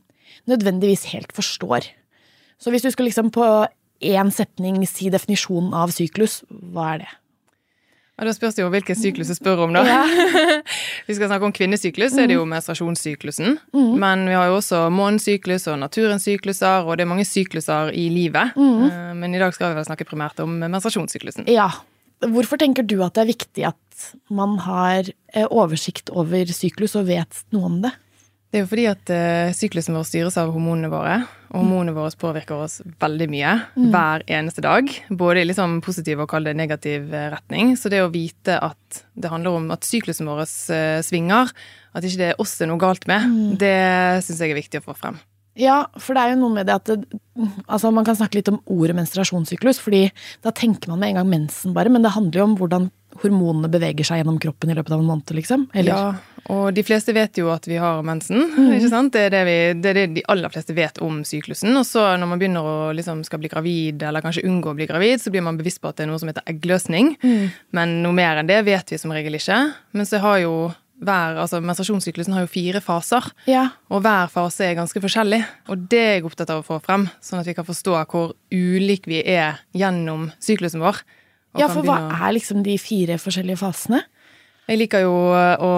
nødvendigvis 0.51 1.07
helt 1.15 1.31
forstår. 1.37 1.93
Så 2.59 2.75
hvis 2.75 2.83
du 2.83 2.91
skal 2.91 3.07
liksom 3.07 3.31
på 3.31 3.47
én 4.01 4.31
setning 4.35 4.83
si 4.89 5.11
definisjonen 5.13 5.75
av 5.77 5.93
syklus, 5.95 6.43
hva 6.49 6.95
er 6.95 7.05
det? 7.05 7.11
Ja, 8.19 8.27
Da 8.27 8.35
spørs 8.35 8.57
det 8.57 8.65
jo 8.65 8.71
hvilken 8.73 8.99
syklus 8.99 9.29
du 9.31 9.37
spør 9.37 9.63
om, 9.69 9.75
da. 9.77 9.85
Ja. 9.87 10.01
vi 11.09 11.15
skal 11.15 11.31
snakke 11.31 11.47
om 11.47 11.55
kvinnesyklus, 11.55 12.17
så 12.17 12.25
er 12.25 12.31
det 12.31 12.35
jo 12.35 12.47
mm. 12.47 12.55
menstruasjonssyklusen. 12.57 13.59
Mm. 13.77 13.93
Men 14.03 14.25
vi 14.27 14.35
har 14.35 14.49
jo 14.51 14.57
også 14.59 14.89
månesyklus 14.91 15.69
og 15.71 15.79
naturens 15.85 16.27
sykluser, 16.27 16.83
og 16.83 16.99
det 16.99 17.07
er 17.07 17.13
mange 17.13 17.27
sykluser 17.29 17.93
i 17.95 18.09
livet. 18.11 18.59
Mm. 18.59 18.89
Eh, 18.89 19.13
men 19.21 19.37
i 19.37 19.43
dag 19.43 19.55
skal 19.55 19.71
vi 19.71 19.79
vel 19.79 19.87
snakke 19.87 20.09
primært 20.09 20.43
om 20.43 20.59
menstruasjonssyklusen. 20.65 21.47
Ja. 21.53 21.71
Hvorfor 22.19 22.59
tenker 22.59 22.83
du 22.83 22.97
at 23.07 23.15
det 23.15 23.23
er 23.23 23.31
viktig 23.31 23.69
at 23.69 24.09
man 24.35 24.57
har 24.65 25.07
eh, 25.07 25.47
oversikt 25.47 26.11
over 26.11 26.51
syklus 26.51 26.99
og 26.99 27.07
vet 27.13 27.45
noe 27.55 27.71
om 27.71 27.79
det? 27.87 27.95
Det 28.49 28.57
er 28.57 28.63
jo 28.63 28.69
fordi 28.71 28.85
at 28.89 29.11
uh, 29.13 29.51
syklusen 29.57 29.97
vår 29.97 30.07
styres 30.09 30.39
av 30.41 30.55
hormonene 30.55 30.89
våre. 30.93 31.19
Og 31.51 31.61
hormonene 31.61 31.93
våre 31.97 32.13
påvirker 32.17 32.65
oss 32.65 32.79
veldig 33.01 33.29
mye 33.33 33.55
mm. 33.75 33.89
hver 33.93 34.25
eneste 34.39 34.65
dag. 34.65 34.89
Både 35.09 35.43
i 35.43 35.49
liksom 35.49 35.79
positiv 35.85 36.23
og 36.25 36.31
kall 36.33 36.49
det 36.49 36.55
negativ 36.57 37.13
eh, 37.13 37.31
retning. 37.33 37.75
Så 37.77 37.93
det 37.93 38.03
å 38.05 38.11
vite 38.13 38.59
at 38.61 39.03
det 39.17 39.33
handler 39.33 39.57
om 39.57 39.71
at 39.73 39.85
syklusen 39.89 40.29
vår 40.29 40.45
uh, 40.45 41.01
svinger, 41.05 41.53
at 41.93 42.05
ikke 42.05 42.21
det 42.21 42.31
er 42.33 42.41
oss 42.41 42.57
det 42.57 42.67
er 42.67 42.73
noe 42.73 42.81
galt 42.81 43.09
med, 43.09 43.29
mm. 43.29 43.57
det 43.61 43.77
syns 44.25 44.41
jeg 44.45 44.53
er 44.53 44.61
viktig 44.61 44.81
å 44.81 44.89
få 44.91 44.97
frem. 44.97 45.21
Ja, 45.59 45.83
for 45.99 46.15
det 46.15 46.23
er 46.23 46.33
jo 46.33 46.43
noe 46.45 46.55
med 46.55 46.69
det 46.69 46.77
at 46.77 46.87
det, 46.87 47.19
altså 47.67 47.91
Man 47.91 48.07
kan 48.07 48.17
snakke 48.17 48.39
litt 48.39 48.51
om 48.53 48.61
ordet 48.71 48.95
menstruasjonssyklus, 48.97 49.81
fordi 49.83 50.07
da 50.45 50.55
tenker 50.55 50.93
man 50.93 51.03
med 51.03 51.13
en 51.13 51.21
gang 51.21 51.33
mensen, 51.33 51.75
bare. 51.77 51.93
Men 51.93 52.07
det 52.07 52.15
handler 52.15 52.41
jo 52.41 52.49
om 52.49 52.57
hvordan 52.61 52.89
hormonene 53.23 53.71
beveger 53.73 54.07
seg 54.07 54.21
gjennom 54.21 54.39
kroppen 54.43 54.71
i 54.71 54.77
løpet 54.77 54.95
av 54.95 55.03
en 55.03 55.09
måned, 55.09 55.33
liksom. 55.37 55.67
Eller? 55.73 55.93
Ja, 55.93 56.43
og 56.53 56.73
de 56.77 56.85
fleste 56.87 57.13
vet 57.17 57.39
jo 57.41 57.51
at 57.53 57.67
vi 57.69 57.77
har 57.81 58.03
mensen. 58.07 58.41
Mm. 58.55 58.73
ikke 58.79 58.91
sant? 58.93 59.13
Det 59.13 59.27
er 59.27 59.35
det, 59.35 59.43
vi, 59.49 59.57
det 59.83 59.91
er 59.91 59.99
det, 60.01 60.07
de 60.17 60.25
aller 60.33 60.53
fleste 60.53 60.77
vet 60.77 61.01
om 61.05 61.21
syklusen. 61.27 61.75
Og 61.77 61.87
så 61.89 62.05
når 62.21 62.31
man 62.31 62.41
begynner 62.41 62.69
å 62.69 62.77
liksom 62.97 63.23
skal 63.27 63.43
bli 63.43 63.51
gravid, 63.53 64.05
eller 64.09 64.25
kanskje 64.25 64.47
unngå 64.49 64.73
å 64.73 64.79
bli 64.79 64.89
gravid, 64.89 65.21
så 65.23 65.33
blir 65.35 65.45
man 65.45 65.61
bevisst 65.61 65.83
på 65.83 65.91
at 65.91 65.99
det 65.99 66.07
er 66.07 66.13
noe 66.13 66.21
som 66.23 66.31
heter 66.31 66.47
eggløsning. 66.49 67.15
Mm. 67.25 67.49
Men 67.77 67.97
noe 68.05 68.17
mer 68.17 68.41
enn 68.41 68.51
det 68.51 68.63
vet 68.69 68.95
vi 68.95 69.01
som 69.01 69.13
regel 69.15 69.37
ikke. 69.41 69.61
Men 69.97 70.09
så 70.09 70.23
har 70.25 70.43
jo 70.45 70.55
hver, 70.99 71.37
altså 71.39 71.61
Menstruasjonssyklusen 71.63 72.35
har 72.35 72.43
jo 72.43 72.51
fire 72.51 72.81
faser, 72.83 73.29
ja. 73.47 73.69
og 73.93 74.03
hver 74.03 74.31
fase 74.33 74.67
er 74.67 74.79
ganske 74.79 75.03
forskjellig. 75.03 75.41
Og 75.71 75.85
det 75.91 76.01
er 76.01 76.17
jeg 76.17 76.27
opptatt 76.27 76.51
av 76.51 76.63
å 76.63 76.67
få 76.67 76.81
frem, 76.83 77.07
sånn 77.23 77.43
at 77.43 77.47
vi 77.47 77.55
kan 77.55 77.67
forstå 77.69 78.01
hvor 78.11 78.35
ulike 78.51 79.11
vi 79.11 79.23
er 79.23 79.61
gjennom 79.77 80.31
syklusen 80.43 80.83
vår. 80.83 81.05
Ja, 81.57 81.71
for 81.73 81.87
hva 81.87 82.01
er 82.13 82.35
liksom 82.37 82.61
de 82.67 82.77
fire 82.81 83.17
forskjellige 83.21 83.61
fasene? 83.63 84.03
Jeg 84.69 84.83
liker 84.83 85.01
jo 85.01 85.13
å 85.33 85.71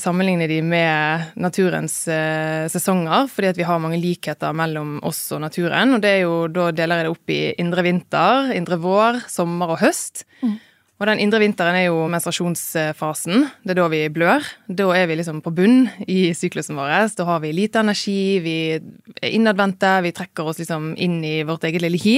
sammenligne 0.00 0.46
de 0.48 0.62
med 0.64 1.34
naturens 1.36 1.98
eh, 2.08 2.64
sesonger, 2.72 3.26
fordi 3.28 3.50
at 3.50 3.58
vi 3.60 3.66
har 3.68 3.82
mange 3.82 3.98
likheter 4.00 4.56
mellom 4.56 4.94
oss 5.04 5.20
og 5.36 5.42
naturen. 5.44 5.92
Og 5.92 6.00
det 6.00 6.14
er 6.14 6.22
jo, 6.22 6.46
da 6.48 6.70
deler 6.72 7.02
jeg 7.02 7.04
det 7.04 7.12
opp 7.12 7.34
i 7.34 7.42
indre 7.60 7.84
vinter, 7.84 8.54
indre 8.56 8.78
vår, 8.80 9.20
sommer 9.28 9.74
og 9.74 9.82
høst. 9.82 10.24
Mm. 10.40 10.56
Og 10.98 11.06
den 11.06 11.20
indre 11.22 11.42
vinteren 11.42 11.76
er 11.78 11.84
jo 11.90 12.06
menstruasjonsfasen. 12.10 13.44
Det 13.62 13.74
er 13.74 13.78
da 13.78 13.84
vi 13.92 14.00
blør. 14.10 14.48
Da 14.66 14.88
er 14.96 15.04
vi 15.10 15.18
liksom 15.20 15.42
på 15.44 15.52
bunn 15.54 15.84
i 16.08 16.32
syklusen 16.34 16.80
vår. 16.80 16.94
Da 17.20 17.28
har 17.28 17.44
vi 17.44 17.52
lite 17.54 17.84
energi, 17.84 18.40
vi 18.42 18.56
er 18.80 19.28
innadvendte, 19.28 19.92
vi 20.08 20.14
trekker 20.16 20.48
oss 20.48 20.58
liksom 20.58 20.94
inn 20.96 21.20
i 21.20 21.36
vårt 21.46 21.68
eget 21.68 21.84
lille 21.84 22.00
hi. 22.02 22.16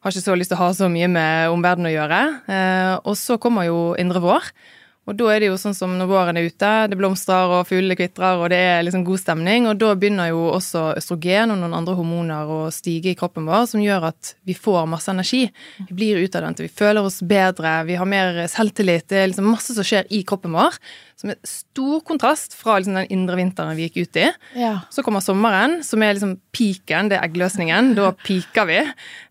Har 0.00 0.14
ikke 0.14 0.24
så 0.24 0.34
lyst 0.38 0.48
til 0.48 0.56
å 0.56 0.62
ha 0.62 0.70
så 0.72 0.86
mye 0.88 1.08
med 1.12 1.52
omverdenen 1.52 1.90
å 1.90 1.92
gjøre. 1.92 2.20
Eh, 2.48 2.94
og 3.04 3.18
så 3.20 3.36
kommer 3.36 3.66
jo 3.68 3.80
indre 4.00 4.22
vår. 4.24 4.46
Og 5.08 5.16
da 5.16 5.30
er 5.32 5.40
det 5.42 5.48
jo 5.48 5.56
sånn 5.58 5.74
som 5.74 5.94
når 5.96 6.08
våren 6.10 6.38
er 6.38 6.46
ute, 6.46 6.70
det 6.92 6.96
blomstrer 7.00 7.50
og 7.56 7.66
fuglene 7.66 7.96
kvitrer 7.98 8.42
og 8.44 8.50
det 8.52 8.58
er 8.60 8.82
liksom 8.84 9.02
god 9.06 9.22
stemning. 9.22 9.66
Og 9.70 9.78
da 9.80 9.94
begynner 9.98 10.28
jo 10.30 10.42
også 10.52 10.84
østrogen 11.00 11.54
og 11.54 11.58
noen 11.62 11.74
andre 11.78 11.96
hormoner 11.98 12.50
å 12.52 12.58
stige 12.74 13.14
i 13.14 13.16
kroppen 13.18 13.48
vår, 13.48 13.64
som 13.72 13.82
gjør 13.82 14.10
at 14.10 14.34
vi 14.46 14.54
får 14.54 14.84
masse 14.92 15.10
energi. 15.10 15.46
Vi 15.88 15.96
blir 15.96 16.20
utadvendte, 16.20 16.66
vi 16.66 16.74
føler 16.82 17.08
oss 17.08 17.18
bedre, 17.26 17.80
vi 17.88 17.96
har 17.98 18.10
mer 18.12 18.42
selvtillit. 18.52 19.08
Det 19.10 19.22
er 19.22 19.32
liksom 19.32 19.48
masse 19.50 19.74
som 19.74 19.88
skjer 19.88 20.06
i 20.14 20.20
kroppen 20.28 20.54
vår. 20.54 20.78
Som 21.20 21.32
er 21.34 21.40
stor 21.48 22.04
kontrast 22.06 22.54
fra 22.56 22.78
liksom 22.78 23.00
den 23.00 23.10
indre 23.16 23.40
vinteren 23.40 23.74
vi 23.76 23.88
gikk 23.88 23.98
ut 24.04 24.20
i. 24.20 24.28
Ja. 24.60 24.76
Så 24.92 25.04
kommer 25.04 25.24
sommeren, 25.24 25.80
som 25.84 26.04
er 26.04 26.14
liksom 26.14 26.36
peaken, 26.56 27.10
det 27.10 27.18
er 27.18 27.26
eggløsningen. 27.26 27.92
Da 27.98 28.12
peaker 28.20 28.68
vi. 28.68 28.78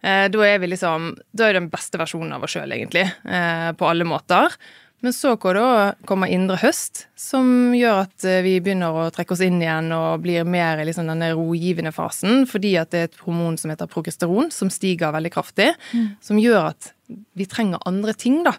Eh, 0.01 0.27
da 0.33 0.45
er 0.49 0.59
vi 0.61 0.73
liksom 0.73 1.13
Da 1.33 1.47
er 1.47 1.55
den 1.57 1.71
beste 1.71 1.97
versjonen 2.01 2.35
av 2.35 2.43
oss 2.43 2.57
sjøl, 2.57 2.69
egentlig. 2.73 3.07
Eh, 3.23 3.71
på 3.77 3.87
alle 3.87 4.05
måter. 4.05 4.53
Men 4.99 5.15
så 5.15 5.35
kommer 5.39 6.27
indre 6.27 6.57
høst, 6.59 7.05
som 7.15 7.71
gjør 7.75 8.01
at 8.03 8.25
eh, 8.27 8.41
vi 8.43 8.57
begynner 8.63 8.95
å 8.95 9.05
trekke 9.15 9.31
oss 9.35 9.43
inn 9.45 9.61
igjen 9.61 9.93
og 9.95 10.25
blir 10.25 10.47
mer 10.47 10.81
i 10.81 10.87
liksom 10.89 11.07
denne 11.07 11.31
rogivende 11.37 11.93
fasen, 11.95 12.43
fordi 12.49 12.75
at 12.81 12.91
det 12.91 12.99
er 12.99 13.07
et 13.07 13.23
hormon 13.23 13.55
som 13.59 13.71
heter 13.71 13.87
progesteron, 13.91 14.51
som 14.51 14.71
stiger 14.73 15.15
veldig 15.15 15.31
kraftig, 15.31 15.71
mm. 15.93 16.11
som 16.23 16.41
gjør 16.41 16.73
at 16.73 16.91
vi 17.39 17.47
trenger 17.49 17.81
andre 17.87 18.15
ting, 18.17 18.41
da. 18.43 18.57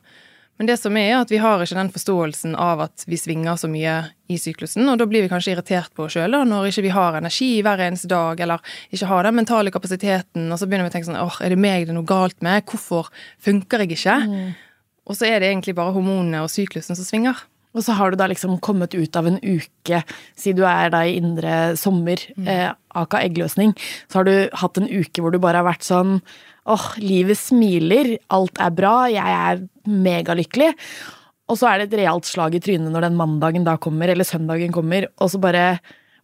Men 0.60 0.68
det 0.68 0.74
som 0.76 0.96
er, 1.00 1.14
at 1.16 1.30
vi 1.32 1.38
har 1.40 1.62
ikke 1.64 1.76
den 1.78 1.92
forståelsen 1.92 2.56
av 2.60 2.82
at 2.84 3.04
vi 3.08 3.16
svinger 3.16 3.56
så 3.56 3.68
mye 3.72 3.94
i 4.28 4.36
syklusen, 4.36 4.84
og 4.92 4.98
da 5.00 5.06
blir 5.08 5.24
vi 5.24 5.30
kanskje 5.32 5.54
irritert 5.54 5.92
på 5.96 6.04
oss 6.04 6.16
sjøl 6.18 6.36
når 6.44 6.68
ikke 6.68 6.84
vi 6.84 6.92
har 6.92 7.16
energi 7.16 7.48
hver 7.64 7.80
eneste 7.86 8.10
dag, 8.12 8.40
eller 8.44 8.74
ikke 8.92 9.08
har 9.08 9.24
den 9.24 9.38
mentale 9.38 9.72
kapasiteten, 9.72 10.50
og 10.52 10.60
så 10.60 10.68
begynner 10.68 10.88
vi 10.88 10.92
å 10.92 10.96
tenke 10.98 11.08
sånn 11.08 11.20
åh, 11.20 11.38
er 11.40 11.54
det 11.54 11.60
meg 11.60 11.86
det 11.86 11.94
er 11.94 11.96
noe 11.96 12.08
galt 12.08 12.44
med, 12.44 12.64
hvorfor 12.68 13.08
funker 13.40 13.86
jeg 13.86 13.96
ikke? 13.96 14.18
Mm. 14.28 14.50
Og 15.10 15.18
så 15.18 15.26
er 15.26 15.42
det 15.42 15.50
egentlig 15.50 15.74
bare 15.78 15.94
hormonene 15.96 16.44
og 16.44 16.52
syklusen 16.52 16.94
som 16.94 17.06
svinger. 17.06 17.40
Og 17.74 17.84
så 17.86 17.94
har 17.94 18.10
du 18.10 18.18
da 18.18 18.26
liksom 18.30 18.56
kommet 18.62 18.96
ut 18.96 19.16
av 19.18 19.28
en 19.30 19.38
uke, 19.42 20.00
si 20.38 20.54
du 20.56 20.64
er 20.66 20.90
da 20.90 21.04
i 21.06 21.16
indre 21.20 21.76
sommer, 21.78 22.22
mm. 22.34 22.48
eh, 22.50 22.70
aka 22.98 23.20
eggløsning, 23.22 23.76
så 24.10 24.20
har 24.20 24.26
du 24.26 24.34
hatt 24.62 24.80
en 24.80 24.90
uke 24.90 25.22
hvor 25.22 25.34
du 25.34 25.38
bare 25.42 25.62
har 25.62 25.68
vært 25.68 25.86
sånn 25.86 26.18
åh, 26.70 26.88
livet 27.02 27.38
smiler, 27.38 28.16
alt 28.34 28.58
er 28.62 28.74
bra, 28.74 28.94
jeg 29.10 29.22
er 29.36 29.62
megalykkelig. 29.86 30.72
Og 31.50 31.58
så 31.58 31.70
er 31.70 31.80
det 31.80 31.88
et 31.88 32.00
realt 32.02 32.26
slag 32.28 32.54
i 32.54 32.62
trynet 32.62 32.90
når 32.92 33.08
den 33.08 33.18
mandagen 33.18 33.66
da 33.66 33.76
kommer, 33.82 34.10
eller 34.10 34.26
søndagen 34.26 34.74
kommer, 34.74 35.08
og 35.18 35.32
så 35.32 35.40
bare 35.42 35.64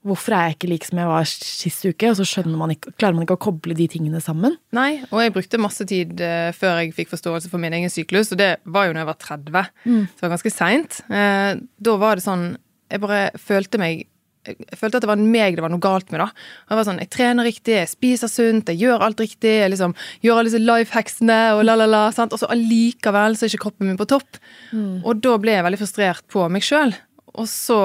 Hvorfor 0.06 0.36
er 0.36 0.48
jeg 0.48 0.56
ikke 0.56 0.70
lik 0.70 0.86
som 0.86 1.00
jeg 1.02 1.10
var 1.10 1.28
sist 1.28 1.86
uke? 1.86 2.10
Og 2.12 2.18
så 2.20 2.44
man 2.46 2.74
ikke, 2.76 2.92
klarer 2.94 3.16
man 3.16 3.26
ikke 3.26 3.38
å 3.38 3.44
koble 3.48 3.74
de 3.74 3.88
tingene 3.90 4.20
sammen. 4.22 4.54
Nei, 4.76 5.02
og 5.10 5.22
jeg 5.24 5.34
brukte 5.34 5.62
masse 5.62 5.86
tid 5.88 6.20
uh, 6.22 6.52
før 6.54 6.82
jeg 6.82 6.94
fikk 6.96 7.10
forståelse 7.14 7.50
for 7.50 7.62
min 7.62 7.74
egen 7.74 7.92
syklus, 7.92 8.30
og 8.34 8.38
det 8.40 8.52
var 8.64 8.86
jo 8.86 8.94
når 8.94 9.02
jeg 9.02 9.10
var 9.10 9.22
30. 9.24 9.72
Mm. 9.86 10.04
Så 10.06 10.18
det 10.18 10.26
var 10.26 10.36
ganske 10.36 10.54
seint. 10.54 11.00
Uh, 11.10 11.64
da 11.88 11.96
var 12.00 12.18
det 12.18 12.26
sånn 12.26 12.52
Jeg 12.86 13.02
bare 13.02 13.22
følte 13.42 13.82
meg 13.82 14.06
jeg 14.46 14.78
følte 14.78 15.00
at 15.00 15.02
det 15.02 15.10
var 15.10 15.18
meg 15.18 15.56
det 15.58 15.62
var 15.64 15.72
noe 15.72 15.82
galt 15.82 16.12
med. 16.12 16.20
da. 16.22 16.28
Jeg 16.70 16.78
var 16.78 16.86
sånn, 16.86 17.00
jeg 17.02 17.10
trener 17.10 17.48
riktig, 17.48 17.74
jeg 17.80 17.90
spiser 17.90 18.30
sunt, 18.30 18.70
jeg 18.70 18.84
gjør 18.84 19.02
alt 19.02 19.18
riktig. 19.18 19.56
jeg 19.58 19.72
liksom 19.72 19.96
Gjør 20.22 20.38
alle 20.38 20.50
disse 20.50 20.62
life 20.62 20.94
hacksene 20.94 21.38
og 21.56 21.64
la-la-la. 21.66 22.04
Og 22.14 22.38
så 22.38 22.50
allikevel 22.54 23.34
så 23.34 23.46
er 23.46 23.50
ikke 23.50 23.64
kroppen 23.66 23.90
min 23.90 23.98
på 23.98 24.06
topp. 24.06 24.38
Mm. 24.70 25.02
Og 25.02 25.18
da 25.24 25.34
ble 25.42 25.56
jeg 25.56 25.66
veldig 25.66 25.80
frustrert 25.82 26.26
på 26.30 26.46
meg 26.52 26.62
sjøl. 26.62 26.94
Og 27.34 27.50
så 27.50 27.80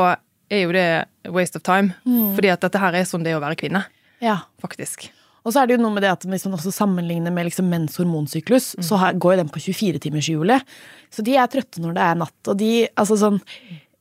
er 0.52 0.66
jo 0.66 0.76
det 0.76 1.32
waste 1.32 1.60
of 1.60 1.66
time. 1.66 1.96
Mm. 2.06 2.36
Fordi 2.38 2.52
at 2.54 2.64
dette 2.66 2.82
her 2.82 2.98
er 3.00 3.10
sånn 3.10 3.26
det 3.26 3.34
er 3.34 3.40
å 3.40 3.44
være 3.44 3.60
kvinne. 3.60 3.84
Ja. 4.24 4.42
Faktisk. 4.62 5.10
Og 5.42 5.54
så 5.54 5.62
er 5.62 5.70
det 5.70 5.78
jo 5.78 5.82
noe 5.82 5.96
med 5.96 6.06
det 6.06 6.12
at 6.14 6.26
hvis 6.30 6.46
man 6.46 6.58
også 6.60 6.74
sammenligner 6.76 7.34
med 7.34 7.48
liksom 7.48 7.70
menns 7.72 7.98
hormonsyklus, 7.98 8.76
mm. 8.78 8.86
så 8.86 9.00
går 9.18 9.36
jo 9.36 9.40
den 9.42 9.54
på 9.54 9.64
24-timershjulet. 9.64 10.76
Så 11.14 11.26
de 11.26 11.38
er 11.40 11.50
trøtte 11.50 11.82
når 11.82 11.98
det 11.98 12.04
er 12.06 12.20
natt. 12.22 12.40
Og 12.52 12.60
de, 12.60 12.72
altså 12.94 13.18
sånn 13.20 13.40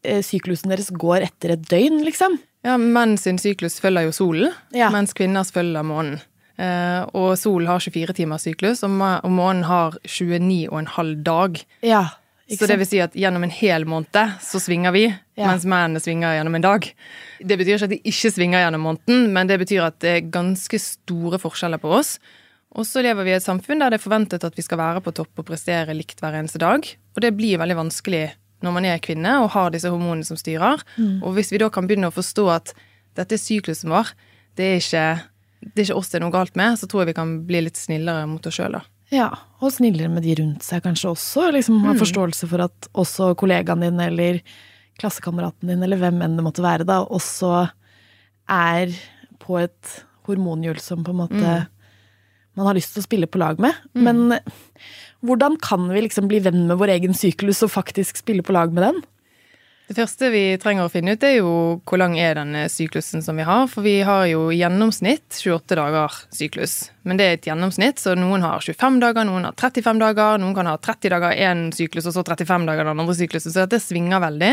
eh, 0.04 0.20
Syklusen 0.26 0.72
deres 0.72 0.92
går 0.92 1.24
etter 1.30 1.56
et 1.56 1.64
døgn, 1.70 2.02
liksom. 2.04 2.36
Ja, 2.66 2.76
menn 2.76 3.16
sin 3.16 3.40
syklus 3.40 3.78
følger 3.80 4.10
jo 4.10 4.12
solen, 4.12 4.56
ja. 4.76 4.90
mens 4.92 5.16
kvinners 5.16 5.52
følger 5.54 5.86
månen. 5.86 6.20
Uh, 6.60 7.06
og 7.16 7.30
solen 7.40 7.70
har 7.70 7.80
24 7.80 8.18
timers 8.18 8.44
syklus, 8.44 8.82
og 8.84 8.92
månen 8.92 9.62
har 9.64 9.96
29,5 10.04 11.14
dag. 11.24 11.56
Ja. 11.80 12.02
Så 12.58 12.66
det 12.66 12.80
vil 12.80 12.88
si 12.88 12.98
at 13.02 13.14
gjennom 13.14 13.44
en 13.46 13.52
hel 13.54 13.84
måned 13.86 14.42
så 14.42 14.58
svinger 14.58 14.94
vi, 14.96 15.04
ja. 15.06 15.46
mens 15.46 15.66
mennene 15.68 16.02
svinger 16.02 16.34
gjennom 16.34 16.56
en 16.58 16.64
dag. 16.66 16.88
Det 17.38 17.58
betyr 17.60 17.76
ikke 17.76 17.86
at 17.86 17.94
de 17.94 18.00
ikke 18.10 18.32
svinger 18.34 18.64
gjennom 18.64 18.86
måneden, 18.88 19.28
men 19.34 19.50
det 19.50 19.60
betyr 19.62 19.86
at 19.86 20.00
det 20.02 20.14
er 20.16 20.30
ganske 20.34 20.80
store 20.82 21.38
forskjeller 21.42 21.82
på 21.82 21.92
oss. 22.00 22.16
Og 22.78 22.86
så 22.86 23.02
lever 23.02 23.26
vi 23.26 23.32
i 23.32 23.38
et 23.38 23.46
samfunn 23.46 23.82
der 23.82 23.90
det 23.90 23.98
er 23.98 24.04
forventet 24.04 24.44
at 24.46 24.58
vi 24.58 24.64
skal 24.66 24.78
være 24.78 25.02
på 25.02 25.14
topp 25.14 25.42
og 25.42 25.48
prestere 25.48 25.94
likt 25.96 26.22
hver 26.22 26.38
eneste 26.38 26.60
dag. 26.62 26.86
Og 26.86 27.22
det 27.22 27.32
blir 27.38 27.58
veldig 27.62 27.78
vanskelig 27.80 28.28
når 28.64 28.76
man 28.76 28.86
er 28.86 29.02
kvinne 29.02 29.38
og 29.42 29.50
har 29.54 29.72
disse 29.74 29.90
hormonene 29.90 30.26
som 30.26 30.38
styrer. 30.38 30.82
Mm. 30.96 31.18
Og 31.24 31.34
hvis 31.38 31.50
vi 31.54 31.60
da 31.62 31.70
kan 31.72 31.88
begynne 31.88 32.10
å 32.10 32.14
forstå 32.14 32.46
at 32.52 32.74
dette 33.18 33.36
er 33.36 33.42
syklusen 33.42 33.90
vår, 33.92 34.12
det 34.58 34.68
er 34.68 34.82
ikke, 34.82 35.06
det 35.66 35.74
er 35.74 35.88
ikke 35.88 35.98
oss 35.98 36.12
det 36.12 36.20
er 36.20 36.26
noe 36.26 36.34
galt 36.34 36.58
med, 36.58 36.78
så 36.78 36.86
tror 36.90 37.04
jeg 37.04 37.12
vi 37.12 37.18
kan 37.18 37.36
bli 37.48 37.64
litt 37.66 37.80
snillere 37.80 38.28
mot 38.30 38.46
oss 38.46 38.58
sjøl, 38.60 38.78
da. 38.78 38.84
Ja, 39.10 39.28
og 39.58 39.72
snillere 39.74 40.10
med 40.12 40.22
de 40.24 40.36
rundt 40.38 40.64
seg 40.64 40.84
kanskje 40.84 41.10
også. 41.10 41.48
liksom 41.54 41.80
Ha 41.82 41.94
mm. 41.94 42.00
forståelse 42.00 42.48
for 42.50 42.66
at 42.68 42.90
også 42.94 43.32
kollegaen 43.38 43.82
din 43.82 43.98
eller 44.02 44.40
klassekameraten 45.00 45.72
din 45.72 45.82
eller 45.82 45.98
hvem 46.00 46.20
enn 46.22 46.36
det 46.38 46.44
måtte 46.46 46.64
være, 46.64 46.86
da, 46.86 47.00
også 47.02 47.66
er 48.50 48.94
på 49.40 49.58
et 49.58 49.96
hormonhjul 50.28 50.78
som 50.82 51.02
på 51.04 51.14
en 51.14 51.22
måte 51.22 51.40
mm. 51.40 51.70
man 52.58 52.68
har 52.68 52.76
lyst 52.76 52.94
til 52.94 53.02
å 53.02 53.08
spille 53.08 53.30
på 53.30 53.40
lag 53.42 53.60
med. 53.62 53.74
Mm. 53.96 54.04
Men 54.06 54.38
hvordan 55.26 55.56
kan 55.62 55.88
vi 55.90 56.04
liksom 56.06 56.28
bli 56.30 56.42
venn 56.44 56.66
med 56.68 56.78
vår 56.80 56.94
egen 56.98 57.16
syklus 57.16 57.64
og 57.66 57.72
faktisk 57.74 58.20
spille 58.20 58.44
på 58.46 58.54
lag 58.56 58.74
med 58.76 58.86
den? 58.86 59.02
Det 59.90 59.96
første 59.98 60.28
vi 60.30 60.42
trenger 60.62 60.86
å 60.86 60.90
finne 60.92 61.16
ut, 61.16 61.24
er 61.26 61.40
jo 61.40 61.52
hvor 61.82 61.98
lang 61.98 62.12
er 62.14 62.36
denne 62.38 62.60
syklusen 62.70 63.24
som 63.26 63.34
vi 63.40 63.42
har. 63.42 63.64
For 63.66 63.82
vi 63.82 63.96
har 64.06 64.28
jo 64.30 64.44
i 64.54 64.60
gjennomsnitt 64.60 65.40
28 65.42 65.78
dager 65.80 66.14
syklus. 66.30 66.74
Men 67.02 67.18
det 67.18 67.26
er 67.26 67.34
et 67.34 67.48
gjennomsnitt, 67.48 67.98
så 67.98 68.14
noen 68.14 68.44
har 68.46 68.62
25 68.62 69.00
dager, 69.02 69.26
noen 69.26 69.48
har 69.48 69.56
35 69.58 69.98
dager, 69.98 70.38
noen 70.38 70.54
kan 70.54 70.70
ha 70.70 70.76
30 70.78 71.10
dager 71.10 71.34
én 71.34 71.64
syklus 71.74 72.06
og 72.06 72.14
så 72.14 72.22
35 72.22 72.68
dager 72.70 72.86
den 72.86 73.02
andre 73.02 73.16
syklusen. 73.18 73.50
Så 73.50 73.64
det 73.66 73.80
svinger 73.82 74.22
veldig. 74.22 74.52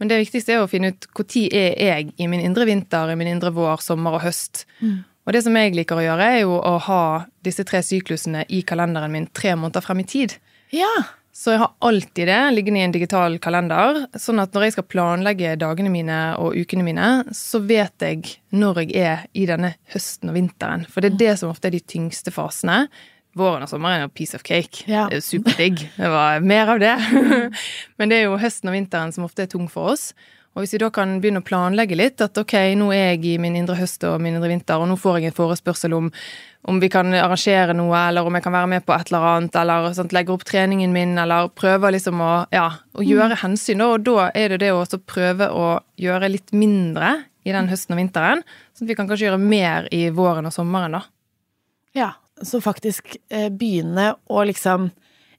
Men 0.00 0.10
det 0.10 0.22
viktigste 0.22 0.54
er 0.56 0.64
å 0.64 0.70
finne 0.72 0.94
ut 0.94 1.10
når 1.12 1.36
er 1.60 1.76
jeg 1.84 2.14
i 2.16 2.30
min 2.32 2.46
indre 2.46 2.64
vinter, 2.64 3.12
i 3.12 3.18
min 3.20 3.34
indre 3.34 3.52
vår, 3.52 3.84
sommer 3.84 4.16
og 4.16 4.24
høst. 4.24 4.64
Mm. 4.80 5.02
Og 5.28 5.36
det 5.36 5.44
som 5.44 5.60
jeg 5.60 5.74
liker 5.76 6.00
å 6.00 6.06
gjøre, 6.06 6.30
er 6.38 6.40
jo 6.46 6.56
å 6.56 6.72
ha 6.88 7.04
disse 7.44 7.68
tre 7.68 7.82
syklusene 7.84 8.46
i 8.48 8.62
kalenderen 8.64 9.12
min 9.12 9.28
tre 9.28 9.52
måneder 9.60 9.84
frem 9.84 10.00
i 10.00 10.08
tid. 10.08 10.38
Ja. 10.72 10.90
Så 11.34 11.50
jeg 11.50 11.58
har 11.64 11.72
alltid 11.82 12.28
det 12.30 12.42
liggende 12.54 12.78
i 12.78 12.84
en 12.86 12.92
digital 12.94 13.40
kalender. 13.42 14.04
Sånn 14.14 14.38
at 14.38 14.54
når 14.54 14.68
jeg 14.68 14.74
skal 14.76 14.86
planlegge 14.86 15.56
dagene 15.58 15.90
mine 15.90 16.18
og 16.38 16.54
ukene 16.54 16.86
mine, 16.86 17.08
så 17.34 17.58
vet 17.58 18.04
jeg 18.06 18.36
når 18.54 18.84
jeg 18.84 18.94
er 19.02 19.24
i 19.34 19.48
denne 19.50 19.72
høsten 19.90 20.30
og 20.30 20.38
vinteren. 20.38 20.84
For 20.86 21.02
det 21.02 21.10
er 21.10 21.18
det 21.24 21.32
som 21.40 21.50
ofte 21.50 21.72
er 21.72 21.74
de 21.74 21.82
tyngste 21.90 22.30
fasene. 22.34 22.84
Våren 23.34 23.66
og 23.66 23.70
sommeren 23.72 23.98
er 23.98 24.06
jo 24.06 24.12
piece 24.14 24.38
of 24.38 24.46
cake. 24.46 24.86
Ja. 24.86 25.08
Det 25.10 25.18
er 25.18 25.24
jo 25.24 25.26
superdigg. 25.26 25.82
Det 25.96 26.12
var 26.14 26.46
mer 26.46 26.70
av 26.76 26.84
det. 26.84 26.94
Men 27.98 28.12
det 28.12 28.20
er 28.20 28.28
jo 28.28 28.38
høsten 28.38 28.70
og 28.70 28.78
vinteren 28.78 29.10
som 29.16 29.26
ofte 29.26 29.48
er 29.48 29.50
tung 29.50 29.66
for 29.72 29.96
oss. 29.96 30.12
Og 30.54 30.62
hvis 30.62 30.76
vi 30.76 30.80
da 30.84 30.88
kan 30.94 31.16
begynne 31.18 31.42
å 31.42 31.46
planlegge 31.46 31.96
litt, 31.98 32.22
at 32.22 32.38
ok, 32.38 32.54
nå 32.78 32.92
er 32.94 33.14
jeg 33.14 33.24
i 33.32 33.38
min 33.42 33.56
indre 33.58 33.74
høst 33.78 34.04
og 34.06 34.20
min 34.22 34.36
indre 34.38 34.52
vinter, 34.52 34.78
og 34.78 34.86
nå 34.86 34.96
får 35.00 35.18
jeg 35.18 35.32
en 35.32 35.38
forespørsel 35.42 35.96
om 35.96 36.10
om 36.64 36.78
vi 36.80 36.88
kan 36.88 37.12
arrangere 37.12 37.74
noe, 37.76 37.98
eller 38.08 38.24
om 38.24 38.36
jeg 38.38 38.44
kan 38.46 38.54
være 38.54 38.68
med 38.72 38.84
på 38.86 38.94
et 38.94 39.10
eller 39.10 39.26
annet, 39.28 39.56
eller 39.60 39.90
sånt, 39.92 40.14
legge 40.16 40.32
opp 40.32 40.46
treningen 40.48 40.94
min, 40.94 41.12
eller 41.20 41.50
prøve 41.52 41.90
liksom 41.92 42.22
å, 42.24 42.30
ja, 42.54 42.70
å 42.96 43.04
gjøre 43.04 43.34
mm. 43.34 43.40
hensyn. 43.42 43.82
Og 43.84 44.06
da 44.06 44.30
er 44.32 44.54
det 44.54 44.62
det 44.62 44.70
å 44.72 44.84
prøve 45.04 45.50
å 45.52 45.66
gjøre 46.00 46.30
litt 46.32 46.54
mindre 46.56 47.10
i 47.44 47.52
den 47.52 47.68
høsten 47.68 47.92
og 47.92 48.00
vinteren, 48.00 48.44
sånn 48.72 48.86
at 48.86 48.94
vi 48.94 48.96
kan 48.96 49.10
kanskje 49.10 49.28
gjøre 49.28 49.42
mer 49.42 49.90
i 49.92 50.06
våren 50.14 50.48
og 50.48 50.56
sommeren, 50.56 50.96
da. 50.96 51.02
Ja, 51.94 52.14
så 52.40 52.62
faktisk 52.64 53.12
eh, 53.28 53.50
begynne 53.52 54.14
å 54.32 54.46
liksom 54.48 54.88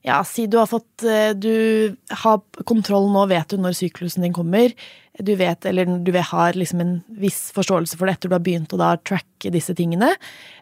ja, 0.06 0.20
si 0.26 0.46
du 0.46 0.58
har 0.60 0.68
fått 0.70 1.02
eh, 1.02 1.32
Du 1.34 1.96
har 2.22 2.40
kontroll 2.68 3.08
nå, 3.10 3.24
vet 3.30 3.50
du 3.50 3.58
når 3.58 3.74
syklusen 3.74 4.22
din 4.22 4.34
kommer. 4.36 4.74
Du 5.18 5.32
vet, 5.38 5.66
eller 5.66 5.88
du 6.04 6.12
har 6.14 6.58
liksom 6.58 6.82
en 6.84 6.92
viss 7.18 7.48
forståelse 7.56 7.98
for 7.98 8.06
det 8.06 8.16
etter 8.16 8.30
du 8.30 8.36
har 8.36 8.44
begynt 8.44 8.74
å 8.76 8.80
da 8.80 8.92
tracke 9.00 9.50
disse 9.50 9.74
tingene. 9.74 10.12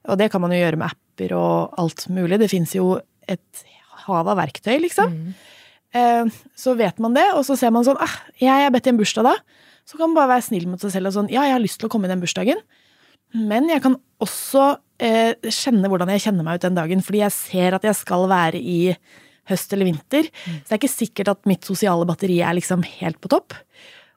Og 0.08 0.20
det 0.20 0.30
kan 0.32 0.40
man 0.44 0.54
jo 0.54 0.62
gjøre 0.62 0.80
med 0.80 0.94
apper 0.94 1.34
og 1.36 1.74
alt 1.80 2.06
mulig. 2.08 2.40
Det 2.40 2.48
fins 2.52 2.72
jo 2.76 2.94
et 3.28 3.66
hav 4.06 4.30
av 4.30 4.38
verktøy, 4.38 4.78
liksom. 4.86 5.12
Mm. 5.12 5.34
Eh, 5.94 6.40
så 6.58 6.74
vet 6.78 7.02
man 7.02 7.16
det, 7.16 7.26
og 7.36 7.44
så 7.46 7.58
ser 7.58 7.74
man 7.74 7.84
sånn 7.86 8.00
ah, 8.02 8.16
jeg 8.40 8.64
er 8.64 8.72
bedt 8.74 8.88
i 8.88 8.94
en 8.94 9.00
bursdag 9.00 9.28
da. 9.28 9.34
Så 9.84 9.98
kan 9.98 10.08
man 10.08 10.16
bare 10.22 10.38
være 10.38 10.46
snill 10.48 10.64
mot 10.70 10.80
seg 10.80 10.94
selv 10.94 11.10
og 11.10 11.18
sånn 11.18 11.28
ja, 11.32 11.44
jeg 11.44 11.58
har 11.58 11.62
lyst 11.62 11.82
til 11.82 11.90
å 11.90 11.92
komme 11.92 12.08
i 12.08 12.12
den 12.12 12.22
bursdagen. 12.24 12.64
Men 13.34 13.68
jeg 13.68 13.82
kan 13.84 13.98
også 14.22 14.76
eh, 15.02 15.34
kjenne 15.50 15.90
hvordan 15.90 16.12
jeg 16.14 16.24
kjenner 16.28 16.46
meg 16.46 16.58
ut 16.58 16.64
den 16.64 16.78
dagen, 16.78 17.04
fordi 17.04 17.20
jeg 17.24 17.34
ser 17.36 17.76
at 17.76 17.84
jeg 17.86 17.98
skal 17.98 18.28
være 18.30 18.60
i 18.62 18.94
høst 19.50 19.72
eller 19.76 19.90
vinter. 19.90 20.28
Mm. 20.30 20.58
Så 20.58 20.66
det 20.66 20.76
er 20.76 20.82
ikke 20.82 20.94
sikkert 20.94 21.32
at 21.34 21.48
mitt 21.48 21.68
sosiale 21.68 22.08
batteri 22.08 22.40
er 22.44 22.56
liksom 22.58 22.84
helt 23.00 23.20
på 23.22 23.30
topp. 23.32 23.56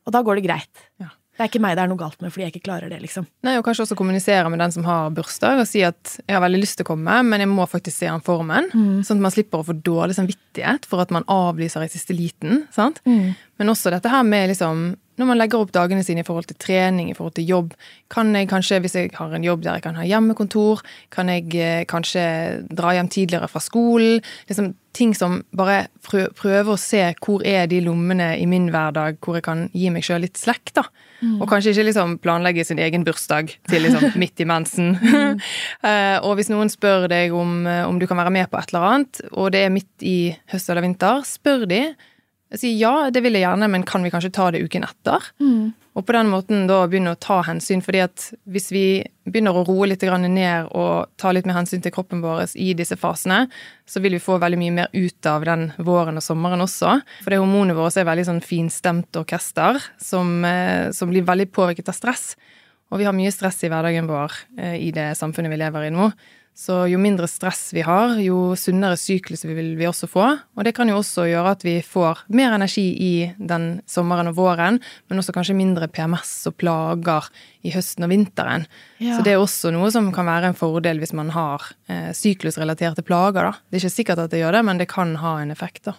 Og 0.07 0.15
da 0.15 0.23
går 0.23 0.39
det 0.39 0.47
greit. 0.47 0.85
Ja. 1.03 1.11
Det 1.37 1.43
er 1.45 1.49
ikke 1.51 1.61
meg 1.61 1.75
det 1.77 1.83
er 1.83 1.89
noe 1.91 1.99
galt 1.99 2.17
med 2.23 2.33
fordi 2.33 2.47
jeg 2.47 2.53
ikke 2.55 2.65
klarer 2.65 2.89
det, 2.89 2.97
liksom. 3.03 3.27
Nei, 3.45 3.59
og 3.59 3.65
kanskje 3.65 3.83
også 3.85 3.97
kommunisere 3.99 4.49
med 4.49 4.57
den 4.63 4.73
som 4.73 4.85
har 4.87 5.11
bursdag, 5.13 5.59
og 5.61 5.67
si 5.69 5.83
at 5.85 6.15
jeg 6.23 6.33
har 6.33 6.41
veldig 6.41 6.61
lyst 6.63 6.79
til 6.79 6.87
å 6.87 6.89
komme, 6.89 7.17
men 7.27 7.43
jeg 7.43 7.51
må 7.51 7.67
faktisk 7.69 7.93
se 7.93 8.09
an 8.09 8.23
formen. 8.25 8.71
Mm. 8.73 9.03
Sånn 9.05 9.19
at 9.19 9.25
man 9.27 9.35
slipper 9.35 9.61
å 9.61 9.67
få 9.67 9.75
dårlig 9.85 10.17
samvittighet 10.17 10.87
for 10.89 11.03
at 11.03 11.13
man 11.13 11.27
avlyser 11.29 11.85
i 11.85 11.91
siste 11.93 12.17
liten. 12.17 12.63
sant? 12.73 13.03
Mm. 13.05 13.35
Men 13.61 13.73
også 13.73 13.93
dette 13.93 14.09
her 14.09 14.25
med 14.25 14.49
liksom 14.49 14.87
når 15.17 15.29
man 15.31 15.39
legger 15.39 15.61
opp 15.61 15.73
dagene 15.75 16.03
sine 16.05 16.21
i 16.23 16.27
forhold 16.27 16.49
til 16.49 16.59
trening, 16.61 17.11
i 17.11 17.15
forhold 17.17 17.35
til 17.37 17.47
jobb, 17.49 17.73
kan 18.13 18.33
jeg 18.37 18.49
kanskje, 18.51 18.81
hvis 18.83 18.97
jeg 18.97 19.13
har 19.17 19.33
en 19.33 19.45
jobb 19.45 19.63
der 19.65 19.79
jeg 19.79 19.87
kan 19.87 19.97
ha 19.97 20.05
hjemmekontor, 20.07 20.83
kan 21.13 21.31
jeg 21.33 21.49
eh, 21.57 21.85
kanskje 21.89 22.25
dra 22.69 22.93
hjem 22.97 23.09
tidligere 23.11 23.49
fra 23.51 23.63
skolen? 23.63 24.21
Liksom 24.49 24.75
ting 24.97 25.13
som 25.17 25.41
bare 25.55 25.87
prøver 26.07 26.71
å 26.73 26.79
se 26.79 27.01
hvor 27.21 27.43
er 27.45 27.67
de 27.69 27.79
lommene 27.85 28.31
i 28.39 28.47
min 28.49 28.69
hverdag 28.73 29.19
hvor 29.21 29.37
jeg 29.37 29.45
kan 29.45 29.67
gi 29.75 29.91
meg 29.93 30.05
sjøl 30.05 30.23
litt 30.25 30.39
slekk, 30.39 30.73
da. 30.77 30.87
Mm. 31.21 31.39
Og 31.41 31.47
kanskje 31.49 31.73
ikke 31.73 31.87
liksom 31.87 32.17
planlegge 32.21 32.65
sin 32.67 32.81
egen 32.81 33.05
bursdag 33.05 33.53
til 33.69 33.85
liksom 33.85 34.11
midt 34.21 34.41
i 34.41 34.49
mensen. 34.49 34.93
Mm. 35.01 35.41
uh, 35.85 36.17
og 36.25 36.37
hvis 36.37 36.51
noen 36.53 36.71
spør 36.73 37.07
deg 37.11 37.33
om, 37.35 37.59
eh, 37.69 37.83
om, 37.87 37.97
du 38.01 38.07
kan 38.09 38.21
være 38.21 38.33
med 38.33 38.51
på 38.51 38.61
et 38.61 38.73
eller 38.73 38.89
annet, 38.91 39.23
og 39.33 39.51
det 39.55 39.65
er 39.65 39.73
midt 39.73 40.05
i 40.05 40.19
høst 40.53 40.69
eller 40.69 40.85
vinter, 40.85 41.25
spør 41.27 41.65
de 41.69 41.81
Jeg 42.53 42.61
sier 42.61 42.77
ja, 42.79 42.93
det 43.11 43.21
vil 43.25 43.35
jeg 43.35 43.43
gjerne, 43.43 43.67
men 43.71 43.83
kan 43.87 44.05
vi 44.05 44.11
kanskje 44.13 44.31
ta 44.35 44.47
det 44.55 44.61
uken 44.63 44.85
etter? 44.87 45.25
Mm. 45.43 45.73
Og 45.97 46.05
på 46.05 46.13
den 46.13 46.29
måten 46.29 46.67
da 46.69 46.83
begynne 46.87 47.15
å 47.15 47.19
ta 47.19 47.39
hensyn, 47.47 47.81
fordi 47.83 48.03
at 48.05 48.27
hvis 48.47 48.69
vi 48.69 48.83
begynner 49.25 49.57
å 49.57 49.63
roe 49.65 49.87
litt 49.89 50.05
ned 50.05 50.69
og 50.77 51.09
ta 51.17 51.33
litt 51.33 51.47
mer 51.49 51.57
hensyn 51.57 51.81
til 51.81 51.91
kroppen 51.91 52.21
vår 52.21 52.53
i 52.55 52.69
disse 52.77 52.95
fasene, 52.95 53.47
så 53.89 53.99
vil 54.03 54.15
vi 54.15 54.21
få 54.21 54.37
veldig 54.39 54.59
mye 54.61 54.75
mer 54.77 54.93
ut 54.93 55.25
av 55.25 55.43
den 55.43 55.71
våren 55.77 56.21
og 56.21 56.23
sommeren 56.23 56.61
også. 56.61 56.99
For 57.25 57.33
det 57.33 57.41
hormonet 57.41 57.75
vårt 57.75 57.97
er 57.97 58.07
veldig 58.07 58.27
sånn 58.29 58.43
finstemt 58.45 59.17
orkester 59.17 59.81
som, 59.97 60.45
eh, 60.45 60.91
som 60.91 61.09
blir 61.09 61.25
veldig 61.25 61.49
påvirket 61.51 61.89
av 61.89 61.97
stress. 61.97 62.35
Og 62.91 63.01
vi 63.01 63.09
har 63.09 63.17
mye 63.17 63.33
stress 63.33 63.63
i 63.65 63.71
hverdagen 63.73 64.07
vår 64.07 64.37
eh, 64.59 64.77
i 64.87 64.91
det 64.95 65.17
samfunnet 65.17 65.51
vi 65.51 65.59
lever 65.59 65.89
i 65.89 65.91
nå. 65.91 66.11
Så 66.57 66.73
jo 66.89 66.97
mindre 66.97 67.27
stress 67.29 67.67
vi 67.69 67.83
har, 67.85 68.15
jo 68.17 68.55
sunnere 68.57 68.97
syklus 68.97 69.43
vil 69.45 69.75
vi 69.77 69.85
også 69.85 70.07
få. 70.09 70.23
Og 70.57 70.65
det 70.65 70.71
kan 70.73 70.89
jo 70.89 70.95
også 70.97 71.27
gjøre 71.29 71.51
at 71.53 71.61
vi 71.61 71.75
får 71.85 72.23
mer 72.33 72.55
energi 72.55 72.87
i 72.97 73.11
den 73.37 73.67
sommeren 73.85 74.31
og 74.31 74.39
våren, 74.39 74.79
men 75.05 75.21
også 75.21 75.35
kanskje 75.35 75.53
mindre 75.59 75.85
PMS 75.93 76.31
og 76.49 76.55
plager 76.57 77.29
i 77.61 77.75
høsten 77.75 78.07
og 78.07 78.09
vinteren. 78.09 78.65
Ja. 78.97 79.19
Så 79.19 79.27
det 79.27 79.35
er 79.35 79.43
også 79.43 79.69
noe 79.75 79.91
som 79.93 80.09
kan 80.15 80.25
være 80.25 80.49
en 80.49 80.57
fordel 80.57 80.97
hvis 81.03 81.13
man 81.13 81.29
har 81.35 81.61
eh, 81.93 82.09
syklusrelaterte 82.17 83.05
plager, 83.05 83.51
da. 83.51 83.53
Det 83.69 83.77
er 83.77 83.85
ikke 83.85 83.97
sikkert 83.99 84.25
at 84.25 84.33
det 84.33 84.41
gjør 84.41 84.57
det, 84.57 84.65
men 84.65 84.81
det 84.81 84.89
kan 84.89 85.13
ha 85.21 85.37
en 85.43 85.53
effekt, 85.53 85.85
da. 85.91 85.93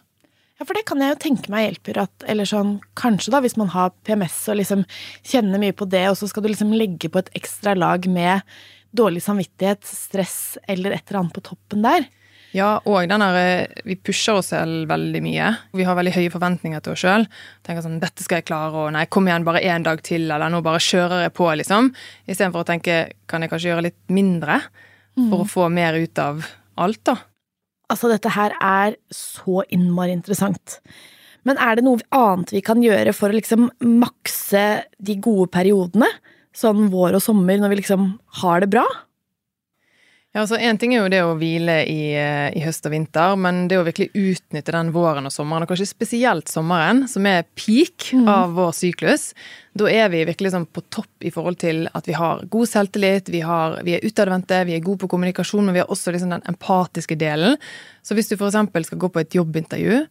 Ja, 0.58 0.66
for 0.66 0.74
det 0.74 0.88
kan 0.90 0.98
jeg 0.98 1.12
jo 1.12 1.20
tenke 1.22 1.52
meg 1.54 1.68
hjelper 1.68 2.00
at 2.02 2.24
Eller 2.26 2.48
sånn, 2.50 2.80
kanskje 2.98 3.30
da, 3.30 3.38
hvis 3.44 3.54
man 3.60 3.70
har 3.70 3.92
PMS 4.02 4.40
og 4.50 4.58
liksom 4.58 4.82
kjenner 5.22 5.62
mye 5.62 5.76
på 5.78 5.86
det, 5.86 6.02
og 6.10 6.18
så 6.18 6.26
skal 6.26 6.42
du 6.42 6.50
liksom 6.50 6.74
legge 6.74 7.06
på 7.14 7.22
et 7.22 7.30
ekstra 7.38 7.76
lag 7.78 8.10
med 8.10 8.42
dårlig 8.94 9.22
samvittighet, 9.24 9.84
stress 9.84 10.58
eller 10.68 10.96
et 10.96 11.04
eller 11.08 11.22
annet 11.22 11.36
på 11.36 11.44
toppen 11.50 11.84
der. 11.84 12.08
Ja, 12.56 12.78
og 12.88 13.04
den 13.10 13.20
der, 13.20 13.36
eh, 13.36 13.82
vi 13.84 13.96
pusher 14.00 14.38
oss 14.40 14.50
selv 14.54 14.88
veldig 14.88 15.20
mye. 15.20 15.50
Vi 15.76 15.84
har 15.84 15.96
veldig 15.98 16.14
høye 16.14 16.32
forventninger 16.32 16.80
til 16.80 16.94
oss 16.94 17.02
sjøl. 17.04 17.26
Tenker 17.62 17.84
sånn 17.84 18.00
'Dette 18.00 18.24
skal 18.24 18.40
jeg 18.40 18.46
klare', 18.46 18.74
og 18.74 18.92
'nei, 18.92 19.04
kom 19.06 19.26
igjen, 19.28 19.44
bare 19.44 19.60
én 19.60 19.84
dag 19.84 20.00
til', 20.02 20.30
eller 20.32 20.48
'nå 20.48 20.62
bare 20.62 20.78
kjører 20.78 21.22
jeg 21.24 21.34
på', 21.34 21.56
liksom. 21.60 21.94
Istedenfor 22.26 22.64
å 22.64 22.66
tenke 22.66 23.12
'kan 23.28 23.42
jeg 23.42 23.50
kanskje 23.50 23.70
gjøre 23.70 23.82
litt 23.82 24.00
mindre', 24.08 24.62
for 25.14 25.38
mm. 25.38 25.44
å 25.44 25.48
få 25.48 25.70
mer 25.70 25.92
ut 25.94 26.18
av 26.18 26.46
alt, 26.78 27.04
da. 27.04 27.16
Altså, 27.90 28.08
dette 28.08 28.30
her 28.30 28.52
er 28.60 28.96
så 29.10 29.62
innmari 29.70 30.12
interessant. 30.12 30.80
Men 31.44 31.56
er 31.58 31.76
det 31.76 31.84
noe 31.84 31.98
annet 32.12 32.52
vi 32.52 32.60
kan 32.60 32.82
gjøre 32.82 33.14
for 33.14 33.28
å 33.28 33.38
liksom 33.38 33.70
makse 33.80 34.84
de 35.00 35.16
gode 35.16 35.50
periodene? 35.50 36.08
Sånn 36.56 36.88
vår 36.92 37.18
og 37.18 37.24
sommer, 37.24 37.60
når 37.60 37.74
vi 37.74 37.82
liksom 37.82 38.10
har 38.42 38.64
det 38.64 38.72
bra? 38.72 38.86
Ja, 40.36 40.42
altså 40.42 40.58
Én 40.60 40.76
ting 40.76 40.92
er 40.92 41.00
jo 41.00 41.10
det 41.10 41.22
å 41.24 41.36
hvile 41.40 41.78
i, 41.88 42.12
eh, 42.12 42.50
i, 42.52 42.60
høst 42.60 42.84
og 42.84 42.92
vinter, 42.92 43.32
men 43.40 43.62
det 43.70 43.78
å 43.80 43.86
virkelig 43.86 44.10
utnytte 44.12 44.74
den 44.74 44.90
våren 44.92 45.24
og 45.24 45.32
sommeren, 45.32 45.64
og 45.64 45.72
kanskje 45.72 45.88
spesielt 45.88 46.52
sommeren, 46.52 47.06
som 47.08 47.24
er 47.26 47.46
peak 47.56 48.10
mm. 48.12 48.28
av 48.28 48.52
vår 48.58 48.74
syklus, 48.76 49.30
da 49.78 49.88
er 49.88 50.10
vi 50.12 50.20
virkelig 50.28 50.52
sånn 50.52 50.66
på 50.68 50.84
topp 50.92 51.24
i 51.24 51.32
forhold 51.32 51.58
til 51.62 51.86
at 51.96 52.06
vi 52.10 52.16
har 52.18 52.44
god 52.52 52.68
selvtillit, 52.68 53.32
vi, 53.32 53.40
har, 53.46 53.78
vi 53.86 53.96
er 53.96 54.04
utadvendte, 54.04 54.60
vi 54.68 54.76
er 54.76 54.84
gode 54.84 55.00
på 55.02 55.10
kommunikasjon, 55.14 55.64
men 55.64 55.78
vi 55.78 55.82
har 55.82 55.90
også 55.90 56.12
liksom 56.12 56.34
den 56.36 56.44
empatiske 56.50 57.16
delen. 57.16 57.56
Så 58.04 58.16
hvis 58.18 58.28
du 58.28 58.36
f.eks. 58.36 58.58
skal 58.90 59.00
gå 59.00 59.10
på 59.14 59.22
et 59.22 59.36
jobbintervju, 59.38 60.02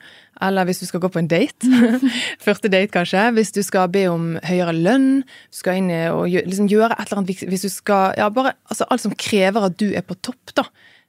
eller 0.43 0.67
hvis 0.67 0.81
du 0.81 0.87
skal 0.89 1.01
gå 1.03 1.09
på 1.13 1.21
en 1.21 1.29
date, 1.31 1.69
første 2.45 2.69
date 2.71 2.91
kanskje, 2.93 3.23
hvis 3.37 3.53
du 3.55 3.61
skal 3.65 3.89
be 3.93 4.05
om 4.11 4.35
høyere 4.45 4.75
lønn, 4.75 5.09
skal 5.53 5.79
inn 5.81 5.91
og 6.11 6.27
liksom 6.29 6.69
gjøre 6.71 6.93
et 6.95 7.07
eller 7.07 7.23
annet 7.23 7.47
Hvis 7.49 7.65
du 7.67 7.71
skal 7.73 8.17
Ja, 8.19 8.29
bare 8.33 8.55
altså 8.69 8.87
alt 8.89 9.03
som 9.03 9.15
krever 9.17 9.69
at 9.69 9.77
du 9.79 9.89
er 9.91 10.05
på 10.05 10.17
topp, 10.21 10.53
da. 10.57 10.67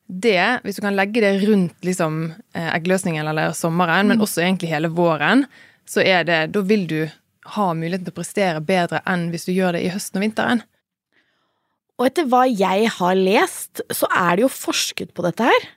Det, 0.09 0.41
hvis 0.65 0.79
du 0.79 0.85
kan 0.87 0.97
legge 0.97 1.21
det 1.21 1.35
rundt 1.45 1.85
liksom 1.85 2.31
eh, 2.57 2.71
eggløsningen 2.73 3.29
eller 3.29 3.53
sommeren, 3.53 4.09
men 4.09 4.17
mm. 4.17 4.25
også 4.25 4.41
egentlig 4.41 4.71
hele 4.73 4.89
våren, 4.89 5.45
så 5.89 6.01
er 6.01 6.25
det 6.25 6.41
Da 6.55 6.63
vil 6.65 6.87
du 6.89 7.01
ha 7.57 7.67
muligheten 7.77 8.07
til 8.09 8.15
å 8.15 8.17
prestere 8.17 8.65
bedre 8.65 9.03
enn 9.09 9.29
hvis 9.33 9.45
du 9.49 9.53
gjør 9.53 9.77
det 9.77 9.85
i 9.85 9.93
høsten 9.93 10.21
og 10.21 10.25
vinteren. 10.25 10.63
Og 11.99 12.07
etter 12.07 12.29
hva 12.31 12.45
jeg 12.47 12.89
har 12.95 13.19
lest, 13.19 13.83
så 13.91 14.09
er 14.15 14.39
det 14.39 14.47
jo 14.47 14.53
forsket 14.53 15.13
på 15.17 15.25
dette 15.27 15.49
her. 15.49 15.69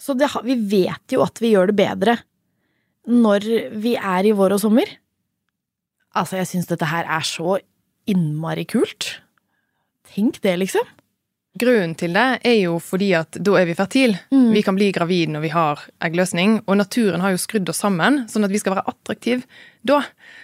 Så 0.00 0.16
det, 0.18 0.28
vi 0.42 0.56
vet 0.58 1.14
jo 1.14 1.22
at 1.22 1.38
vi 1.40 1.52
gjør 1.52 1.70
det 1.70 1.78
bedre 1.78 2.16
når 3.08 3.48
vi 3.82 3.96
er 3.98 4.28
i 4.28 4.34
vår 4.36 4.56
og 4.56 4.62
sommer. 4.62 4.96
Altså, 6.14 6.38
jeg 6.40 6.50
syns 6.50 6.68
dette 6.70 6.88
her 6.90 7.08
er 7.08 7.24
så 7.26 7.58
innmari 8.10 8.66
kult. 8.68 9.16
Tenk 10.12 10.42
det, 10.44 10.58
liksom. 10.60 10.88
Grunnen 11.52 11.92
til 12.00 12.14
det 12.16 12.38
er 12.48 12.54
jo 12.62 12.78
fordi 12.80 13.10
at 13.12 13.36
da 13.44 13.58
er 13.60 13.66
vi 13.68 13.74
fertile. 13.76 14.16
Mm. 14.32 14.54
Vi 14.54 14.62
kan 14.64 14.76
bli 14.76 14.86
gravid 14.94 15.34
når 15.34 15.42
vi 15.44 15.50
har 15.52 15.82
eggløsning. 16.04 16.62
Og 16.64 16.78
naturen 16.80 17.20
har 17.20 17.34
jo 17.34 17.40
skrudd 17.40 17.68
oss 17.68 17.82
sammen, 17.84 18.22
sånn 18.32 18.46
at 18.46 18.54
vi 18.54 18.60
skal 18.60 18.72
være 18.76 18.86
attraktive 18.88 19.44
da. 19.84 20.00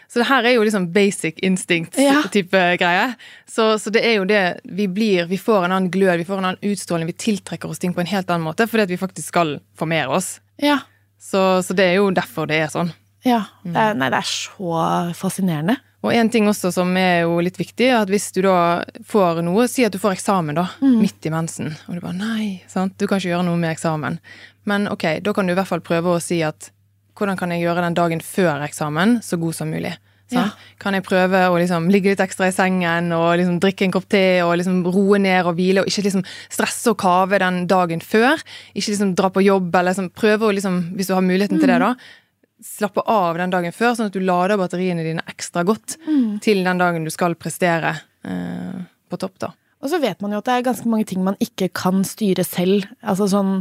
Så 0.08 0.20
det 0.20 0.28
her 0.28 0.44
er 0.44 0.56
jo 0.58 0.66
liksom 0.68 0.90
basic 0.92 1.40
instinct-type 1.44 2.60
ja. 2.60 2.76
greie. 2.80 3.06
Så, 3.48 3.70
så, 3.80 3.92
det 3.94 4.04
er 4.04 4.18
jo 4.18 4.28
det 4.28 4.42
vi 4.64 4.88
blir 4.92 5.28
Vi 5.30 5.40
får 5.40 5.64
en 5.64 5.72
annen 5.78 5.90
glød, 5.92 6.18
vi 6.20 6.28
får 6.28 6.42
en 6.42 6.50
annen 6.50 6.72
utstråling, 6.74 7.08
vi 7.08 7.16
tiltrekker 7.28 7.72
oss 7.72 7.80
ting 7.80 7.96
på 7.96 8.04
en 8.04 8.12
helt 8.12 8.28
annen 8.28 8.44
måte 8.44 8.68
fordi 8.68 8.84
at 8.84 8.92
vi 8.92 9.00
faktisk 9.00 9.32
skal 9.32 9.56
formere 9.80 10.12
oss. 10.12 10.38
Ja. 10.60 10.82
Så, 11.18 11.62
så 11.66 11.74
det 11.76 11.90
er 11.90 11.98
jo 11.98 12.08
derfor 12.14 12.48
det 12.48 12.62
er 12.62 12.72
sånn. 12.72 12.94
Ja. 13.26 13.42
Det 13.66 13.74
er, 13.74 13.96
nei, 13.98 14.08
det 14.12 14.22
er 14.22 14.28
så 14.30 14.80
fascinerende. 15.18 15.76
Og 16.06 16.14
en 16.14 16.28
ting 16.30 16.46
også 16.46 16.70
som 16.70 16.92
er 16.96 17.24
jo 17.24 17.40
litt 17.42 17.58
viktig, 17.58 17.88
er 17.90 18.04
at 18.04 18.10
hvis 18.12 18.30
du 18.36 18.40
da 18.46 18.84
får 19.08 19.42
noe 19.42 19.66
Si 19.70 19.82
at 19.86 19.94
du 19.94 19.98
får 19.98 20.14
eksamen 20.14 20.54
da, 20.54 20.68
mm. 20.78 20.96
midt 21.02 21.26
i 21.26 21.32
mensen, 21.34 21.72
og 21.88 21.98
du 21.98 22.02
bare 22.04 22.14
nei, 22.14 22.48
sant? 22.70 22.94
du 22.98 23.08
kan 23.08 23.18
ikke 23.18 23.32
gjøre 23.32 23.46
noe 23.48 23.58
med 23.58 23.74
eksamen. 23.74 24.20
Men 24.68 24.86
ok, 24.92 25.18
da 25.24 25.34
kan 25.34 25.48
du 25.48 25.54
i 25.54 25.58
hvert 25.58 25.70
fall 25.70 25.82
prøve 25.84 26.14
å 26.14 26.22
si 26.22 26.38
at 26.46 26.70
hvordan 27.18 27.38
kan 27.40 27.50
jeg 27.50 27.64
gjøre 27.64 27.82
den 27.82 27.98
dagen 27.98 28.22
før 28.22 28.62
eksamen 28.62 29.18
så 29.26 29.40
god 29.42 29.56
som 29.58 29.72
mulig? 29.74 29.96
Ja. 30.34 30.44
Kan 30.80 30.96
jeg 30.96 31.06
prøve 31.06 31.40
å 31.48 31.56
liksom 31.56 31.88
ligge 31.92 32.12
litt 32.12 32.22
ekstra 32.22 32.50
i 32.50 32.54
sengen 32.54 33.12
og 33.16 33.30
liksom 33.40 33.58
drikke 33.62 33.86
en 33.86 33.94
kopp 33.94 34.08
te 34.12 34.42
og 34.44 34.56
liksom 34.60 34.82
roe 34.86 35.20
ned 35.22 35.48
og 35.48 35.56
hvile, 35.56 35.82
og 35.82 35.90
ikke 35.90 36.04
liksom 36.04 36.24
stresse 36.52 36.92
og 36.92 36.98
kave 37.00 37.40
den 37.40 37.62
dagen 37.70 38.04
før? 38.04 38.42
Ikke 38.74 38.92
liksom 38.92 39.14
dra 39.18 39.32
på 39.32 39.44
jobb 39.46 39.70
eller 39.72 39.94
liksom 39.94 40.10
prøve 40.16 40.48
å 40.48 40.54
liksom, 40.54 40.80
hvis 40.98 41.10
du 41.10 41.14
har 41.16 41.24
muligheten 41.24 41.60
til 41.60 41.70
det, 41.70 41.78
mm. 41.80 41.86
da, 41.86 42.64
slappe 42.64 43.04
av 43.08 43.38
den 43.40 43.54
dagen 43.54 43.74
før, 43.74 43.94
sånn 43.96 44.10
at 44.10 44.16
du 44.16 44.20
lader 44.24 44.60
batteriene 44.60 45.06
dine 45.06 45.24
ekstra 45.30 45.64
godt 45.66 45.96
mm. 46.04 46.38
til 46.44 46.64
den 46.66 46.80
dagen 46.80 47.06
du 47.06 47.12
skal 47.14 47.38
prestere 47.38 47.94
eh, 48.26 48.84
på 49.08 49.20
topp, 49.20 49.38
da. 49.46 49.52
Og 49.78 49.92
så 49.92 50.00
vet 50.02 50.18
man 50.24 50.32
jo 50.34 50.40
at 50.40 50.48
det 50.48 50.54
er 50.56 50.64
ganske 50.66 50.90
mange 50.90 51.06
ting 51.06 51.20
man 51.22 51.36
ikke 51.42 51.68
kan 51.76 52.00
styre 52.06 52.42
selv. 52.46 52.88
Altså 52.98 53.28
sånn 53.30 53.52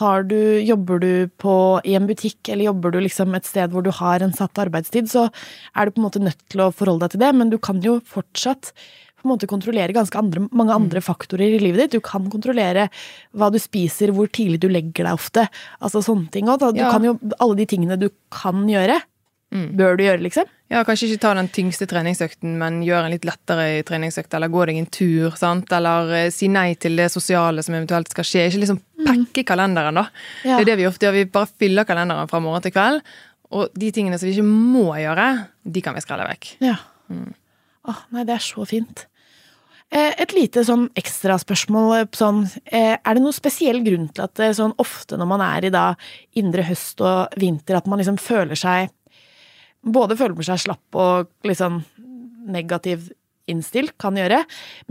har 0.00 0.24
du, 0.28 0.38
Jobber 0.64 1.02
du 1.02 1.10
på, 1.40 1.56
i 1.84 1.96
en 1.98 2.08
butikk, 2.08 2.40
eller 2.48 2.70
jobber 2.70 2.94
du 2.94 3.02
liksom 3.04 3.36
et 3.36 3.48
sted 3.48 3.74
hvor 3.74 3.84
du 3.84 3.92
har 3.92 4.24
en 4.24 4.32
satt 4.36 4.58
arbeidstid, 4.64 5.10
så 5.12 5.26
er 5.76 5.86
du 5.86 5.92
på 5.92 6.00
en 6.00 6.08
måte 6.08 6.24
nødt 6.24 6.40
til 6.48 6.64
å 6.64 6.72
forholde 6.72 7.04
deg 7.04 7.16
til 7.16 7.22
det, 7.26 7.34
men 7.36 7.52
du 7.52 7.58
kan 7.60 7.82
jo 7.84 7.98
fortsatt 8.08 8.72
på 9.18 9.26
en 9.26 9.32
måte 9.32 9.48
kontrollere 9.50 9.94
ganske 9.96 10.18
andre, 10.18 10.44
mange 10.54 10.74
andre 10.74 11.02
mm. 11.02 11.04
faktorer 11.04 11.56
i 11.56 11.60
livet 11.60 11.84
ditt. 11.84 11.98
Du 11.98 12.06
kan 12.06 12.28
kontrollere 12.30 12.86
hva 13.34 13.50
du 13.50 13.58
spiser, 13.60 14.12
hvor 14.14 14.30
tidlig 14.30 14.60
du 14.62 14.68
legger 14.70 15.08
deg 15.08 15.18
ofte. 15.18 15.48
Altså 15.82 16.04
sånne 16.06 16.30
ting 16.34 16.50
òg. 16.50 16.62
Du 16.76 16.80
ja. 16.80 16.92
kan 16.94 17.04
jo 17.04 17.16
alle 17.42 17.58
de 17.58 17.66
tingene 17.68 17.98
du 17.98 18.08
kan 18.34 18.62
gjøre. 18.70 19.00
Mm. 19.54 19.68
Bør 19.78 19.96
du 19.96 20.02
gjøre, 20.04 20.20
liksom? 20.26 20.48
Ja, 20.68 20.82
Kanskje 20.84 21.08
ikke 21.08 21.22
ta 21.22 21.30
den 21.38 21.48
tyngste 21.52 21.86
treningsøkten, 21.88 22.58
men 22.60 22.82
gjøre 22.84 23.08
en 23.08 23.14
litt 23.14 23.24
lettere 23.24 23.80
treningsøkt, 23.88 24.34
eller 24.36 24.52
gå 24.52 24.66
deg 24.68 24.80
en 24.82 24.90
tur, 24.92 25.38
sant? 25.40 25.72
eller 25.72 26.12
uh, 26.12 26.24
si 26.34 26.50
nei 26.52 26.74
til 26.80 27.00
det 27.00 27.08
sosiale 27.14 27.64
som 27.64 27.78
eventuelt 27.78 28.12
skal 28.12 28.28
skje. 28.28 28.44
Ikke 28.50 28.62
liksom 28.66 28.80
mm. 28.82 29.06
pakke 29.08 29.46
kalenderen, 29.48 30.02
da. 30.02 30.06
Ja. 30.44 30.58
Det 30.58 30.66
er 30.66 30.70
det 30.72 30.78
vi 30.82 30.88
ofte 30.90 31.08
gjør. 31.08 31.16
Vi 31.16 31.32
bare 31.38 31.52
fyller 31.64 31.88
kalenderen 31.88 32.28
fra 32.30 32.42
morgen 32.44 32.66
til 32.66 32.76
kveld. 32.76 33.00
Og 33.56 33.72
de 33.80 33.92
tingene 33.96 34.20
som 34.20 34.28
vi 34.28 34.36
ikke 34.36 34.48
må 34.48 34.90
gjøre, 35.00 35.28
de 35.64 35.84
kan 35.84 35.96
vi 35.96 36.04
skrelle 36.04 36.28
vekk. 36.28 36.50
Ja. 36.64 36.76
Mm. 37.08 37.30
Åh, 37.88 38.02
nei, 38.12 38.26
det 38.28 38.36
er 38.36 38.44
så 38.44 38.68
fint. 38.68 39.08
Eh, 39.88 40.12
et 40.20 40.34
lite 40.36 40.60
sånn 40.68 40.90
ekstraspørsmål. 41.00 41.92
Eh, 41.96 42.08
sånn, 42.12 42.42
eh, 42.66 42.98
er 43.00 43.14
det 43.14 43.22
noen 43.22 43.32
spesiell 43.32 43.80
grunn 43.80 44.10
til 44.12 44.26
at 44.26 44.36
sånn 44.56 44.74
ofte 44.76 45.16
når 45.16 45.28
man 45.30 45.40
er 45.40 45.64
i 45.64 45.70
da 45.72 45.94
indre 46.36 46.62
høst 46.68 47.00
og 47.00 47.32
vinter, 47.40 47.76
at 47.76 47.86
man 47.86 47.98
liksom 47.98 48.18
føler 48.20 48.54
seg 48.54 48.90
Både 49.94 50.18
føler 50.18 50.46
seg 50.46 50.60
slapp 50.66 50.98
og 50.98 51.30
liksom 51.48 51.82
negativ 52.48 53.10
innstilt, 53.48 53.94
kan 54.00 54.16
gjøre, 54.18 54.42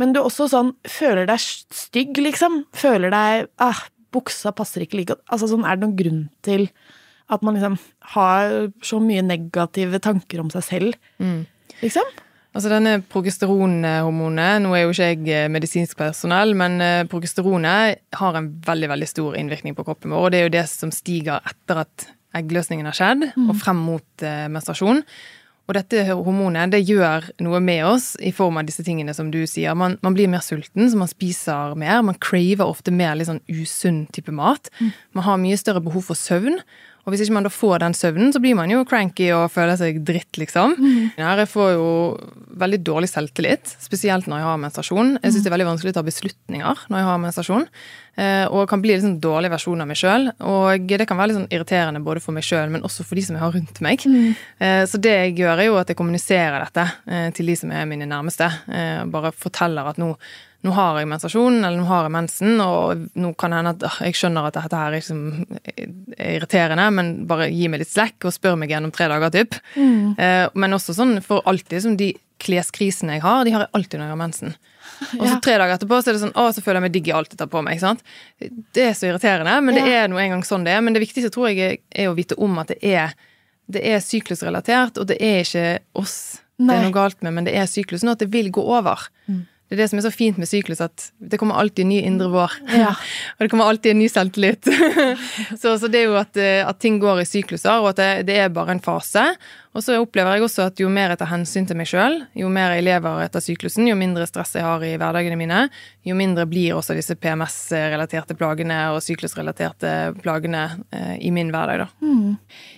men 0.02 0.14
du 0.16 0.22
også 0.24 0.48
sånn 0.50 0.72
føler 0.90 1.28
deg 1.30 1.42
stygg, 1.42 2.18
liksom. 2.22 2.64
Føler 2.78 3.14
deg 3.14 3.52
ah, 3.62 3.84
Buksa 4.16 4.54
passer 4.56 4.86
ikke 4.86 5.02
like 5.02 5.12
godt. 5.14 5.26
Altså 5.30 5.50
sånn, 5.52 5.66
er 5.68 5.78
det 5.78 5.84
noen 5.84 5.98
grunn 6.00 6.22
til 6.46 6.70
at 7.30 7.44
man 7.44 7.58
liksom 7.58 7.76
har 8.16 8.54
så 8.86 9.02
mye 9.04 9.26
negative 9.26 10.00
tanker 10.02 10.42
om 10.42 10.50
seg 10.54 10.66
selv, 10.66 10.96
mm. 11.20 11.42
liksom? 11.84 12.16
Altså 12.58 12.72
denne 12.72 12.96
Progesteronhormonet 13.12 14.64
Nå 14.64 14.72
er 14.74 14.86
jo 14.88 14.94
ikke 14.94 15.10
jeg 15.12 15.26
eh, 15.30 15.50
medisinsk 15.52 16.00
personell, 16.00 16.56
men 16.58 16.80
eh, 16.82 17.04
progesteronet 17.10 18.00
har 18.18 18.38
en 18.40 18.48
veldig 18.66 18.90
veldig 18.96 19.10
stor 19.12 19.36
innvirkning 19.38 19.76
på 19.78 19.86
kroppen 19.86 20.16
vår. 20.16 20.24
Og 20.24 20.34
det 20.34 20.40
er 20.40 20.48
jo 20.48 20.54
det 20.56 20.64
som 20.72 20.94
stiger 20.96 21.44
etter 21.46 21.84
at 21.84 22.08
eggløsningen 22.40 22.88
har 22.90 22.98
skjedd, 22.98 23.28
mm. 23.34 23.50
og 23.50 23.60
frem 23.62 23.82
mot 23.88 24.26
eh, 24.26 24.48
menstruasjon. 24.52 25.04
Og 25.68 25.76
dette 25.76 26.06
hormonet 26.08 26.72
det 26.72 26.86
gjør 26.88 27.26
noe 27.44 27.60
med 27.60 27.84
oss 27.90 28.14
i 28.24 28.32
form 28.36 28.60
av 28.60 28.68
disse 28.70 28.86
tingene 28.88 29.12
som 29.16 29.34
du 29.34 29.42
sier. 29.50 29.76
Man, 29.76 29.98
man 30.06 30.16
blir 30.16 30.30
mer 30.32 30.44
sulten, 30.46 30.88
så 30.88 31.00
man 31.00 31.12
spiser 31.12 31.76
mer. 31.80 32.00
Man 32.08 32.20
craver 32.24 32.64
ofte 32.64 32.94
mer 32.96 33.18
litt 33.20 33.28
sånn 33.28 33.44
usunn 33.52 34.06
type 34.16 34.32
mat. 34.32 34.72
Mm. 34.80 34.94
Man 35.20 35.28
har 35.28 35.42
mye 35.44 35.60
større 35.60 35.84
behov 35.84 36.08
for 36.08 36.20
søvn. 36.20 36.62
Og 37.08 37.14
hvis 37.14 37.22
ikke 37.24 37.38
man 37.38 37.46
da 37.48 37.52
får 37.54 37.80
den 37.86 37.94
søvnen, 37.96 38.34
så 38.36 38.42
blir 38.44 38.58
man 38.60 38.68
jo 38.68 38.82
cranky 38.88 39.30
og 39.32 39.46
føler 39.54 39.78
seg 39.80 40.02
dritt, 40.04 40.36
liksom. 40.36 40.74
Mm. 40.76 41.14
Jeg 41.16 41.48
får 41.48 41.70
jo 41.72 41.86
veldig 42.60 42.80
dårlig 42.84 43.08
selvtillit, 43.08 43.78
spesielt 43.80 44.28
når 44.28 44.42
jeg 44.42 44.48
har 44.50 44.58
menstruasjon. 44.60 45.14
Jeg 45.22 45.32
syns 45.32 45.46
det 45.46 45.48
er 45.48 45.56
veldig 45.56 45.70
vanskelig 45.70 45.94
å 45.94 45.96
ta 45.96 46.04
beslutninger 46.04 46.82
når 46.92 47.00
jeg 47.00 47.08
har 47.08 47.22
menstruasjon. 47.24 47.68
Eh, 48.18 48.44
og 48.52 48.68
kan 48.68 48.84
bli 48.84 48.92
en 48.92 49.00
liksom 49.00 49.16
dårlig 49.24 49.54
versjon 49.54 49.86
av 49.86 49.88
meg 49.88 50.02
sjøl. 50.02 50.28
Og 50.52 50.92
det 50.92 51.08
kan 51.08 51.22
være 51.22 51.32
litt 51.32 51.40
sånn 51.40 51.56
irriterende 51.56 52.04
både 52.04 52.26
for 52.26 52.36
meg 52.36 52.44
sjøl, 52.44 52.74
men 52.76 52.84
også 52.84 53.08
for 53.08 53.16
de 53.16 53.24
som 53.24 53.40
jeg 53.40 53.46
har 53.46 53.56
rundt 53.56 53.80
meg. 53.88 54.04
Mm. 54.04 54.84
Så 54.92 55.00
det 55.00 55.16
jeg 55.16 55.38
gjør, 55.40 55.62
er 55.64 55.70
jo 55.70 55.80
at 55.80 55.94
jeg 55.94 56.02
kommuniserer 56.02 56.60
dette 56.66 56.90
eh, 57.08 57.30
til 57.38 57.54
de 57.54 57.56
som 57.64 57.72
er 57.72 57.88
mine 57.88 58.10
nærmeste. 58.10 58.52
Bare 59.16 59.32
forteller 59.32 59.94
at 59.94 60.02
nå 60.02 60.12
nå 60.66 60.74
har 60.74 60.98
jeg 60.98 61.10
menstruasjon, 61.12 61.60
eller 61.62 61.78
nå 61.78 61.86
har 61.88 62.08
jeg 62.08 62.14
mensen, 62.16 62.62
og 62.64 63.04
nå 63.20 63.34
kan 63.38 63.54
det 63.54 63.60
hende 63.60 63.74
at 63.76 64.00
jeg 64.08 64.18
skjønner 64.18 64.48
at 64.48 64.58
dette 64.58 64.80
her 64.82 64.96
liksom 64.96 65.20
er 66.18 66.32
irriterende, 66.38 66.88
men 66.98 67.12
bare 67.30 67.52
gi 67.54 67.70
meg 67.70 67.84
litt 67.84 67.94
slack 67.94 68.26
og 68.26 68.34
spør 68.34 68.58
meg 68.60 68.74
gjennom 68.74 68.94
tre 68.96 69.10
dager, 69.12 69.34
typ. 69.34 69.60
Mm. 69.78 70.16
Eh, 70.18 70.46
men 70.58 70.78
også 70.78 70.98
sånn 70.98 71.20
for 71.26 71.46
alltid, 71.50 71.84
som 71.86 72.00
de 72.00 72.14
kleskrisene 72.42 73.18
jeg 73.18 73.26
har, 73.26 73.46
de 73.46 73.54
har 73.54 73.66
jeg 73.66 73.74
alltid 73.78 74.00
når 74.00 74.08
jeg 74.08 74.16
har 74.16 74.22
mensen. 74.24 74.58
Og 75.20 75.24
så 75.28 75.38
tre 75.44 75.58
dager 75.60 75.76
etterpå 75.76 76.00
så 76.02 76.10
er 76.10 76.18
det 76.18 76.24
sånn, 76.24 76.36
å, 76.38 76.48
så 76.54 76.64
føler 76.64 76.80
jeg 76.80 76.86
meg 76.88 76.96
digg 76.96 77.10
i 77.10 77.16
alt 77.18 77.34
jeg 77.34 77.40
tar 77.40 77.50
på 77.52 77.62
meg. 77.66 77.82
sant? 77.82 78.02
Det 78.38 78.86
er 78.88 78.96
så 78.98 79.10
irriterende, 79.10 79.58
men 79.66 79.78
ja. 79.78 79.86
det 79.86 79.98
er 80.00 80.12
nå 80.12 80.22
engang 80.22 80.44
sånn 80.48 80.66
det 80.66 80.74
er. 80.74 80.84
Men 80.86 80.98
det 80.98 81.04
viktigste 81.04 81.32
tror 81.34 81.52
jeg 81.52 81.82
er 81.90 82.10
å 82.10 82.16
vite 82.18 82.38
om 82.42 82.58
at 82.62 82.74
det 82.74 82.80
er, 82.82 83.14
det 83.70 83.84
er 83.86 84.02
syklusrelatert, 84.04 84.98
og 85.02 85.10
det 85.12 85.20
er 85.22 85.44
ikke 85.44 85.68
oss 85.98 86.18
Nei. 86.58 86.72
det 86.72 86.78
er 86.78 86.88
noe 86.88 86.96
galt 86.96 87.22
med, 87.26 87.36
men 87.36 87.46
det 87.46 87.54
er 87.58 87.70
syklusen, 87.70 88.10
og 88.10 88.18
at 88.18 88.26
det 88.26 88.32
vil 88.34 88.50
gå 88.54 88.64
over. 88.64 89.06
Mm. 89.30 89.44
Det 89.68 89.76
er 89.76 89.82
det 89.82 89.90
som 89.92 90.00
er 90.00 90.06
så 90.06 90.14
fint 90.16 90.38
med 90.40 90.48
syklus, 90.48 90.80
at 90.80 91.10
det 91.20 91.36
kommer 91.42 91.58
alltid 91.60 91.84
en 91.84 91.90
ny 91.92 91.98
indre 92.08 92.30
vår. 92.32 92.54
Ja. 92.72 92.94
og 93.36 93.44
det 93.44 93.50
kommer 93.52 93.68
alltid 93.68 93.92
en 93.92 94.00
ny 94.00 94.08
selvtillit. 94.08 94.70
så, 95.62 95.74
så, 95.76 95.90
det 95.92 96.06
er 96.06 96.06
jo 96.08 96.16
at, 96.16 96.40
eh, 96.40 96.62
at, 96.64 96.80
ting 96.80 97.02
går 97.04 97.20
i 97.20 97.26
sykluser, 97.28 97.82
og 97.82 97.90
at 97.92 98.00
det, 98.00 98.12
det, 98.30 98.38
er 98.46 98.54
bare 98.56 98.78
en 98.78 98.84
fase. 98.84 99.26
Og 99.76 99.84
så 99.84 99.98
opplever 100.00 100.38
jeg 100.38 100.46
også 100.46 100.70
at 100.70 100.80
jo 100.80 100.88
mer 100.90 101.12
jeg 101.12 101.20
tar 101.20 101.30
hensyn 101.34 101.68
til 101.68 101.78
meg 101.78 101.90
sjøl, 101.92 102.16
jo 102.40 102.48
mer 102.54 102.78
jeg 102.78 102.86
lever 102.88 103.26
etter 103.26 103.44
syklusen, 103.44 103.90
jo 103.92 103.98
mindre 104.00 104.26
stress 104.30 104.56
jeg 104.56 104.64
har 104.66 104.86
i 104.88 104.94
hverdagene 104.96 105.38
mine, 105.38 105.66
jo 106.08 106.16
mindre 106.18 106.48
blir 106.50 106.78
også 106.78 106.96
disse 106.98 107.18
PMS-relaterte 107.20 108.38
plagene 108.40 108.80
og 108.96 109.02
syklusrelaterte 109.04 109.92
plagene 110.24 110.64
eh, 110.96 111.18
i 111.28 111.34
min 111.36 111.52
hverdag, 111.52 111.84
da. 111.84 111.90
Mm. 112.00 112.38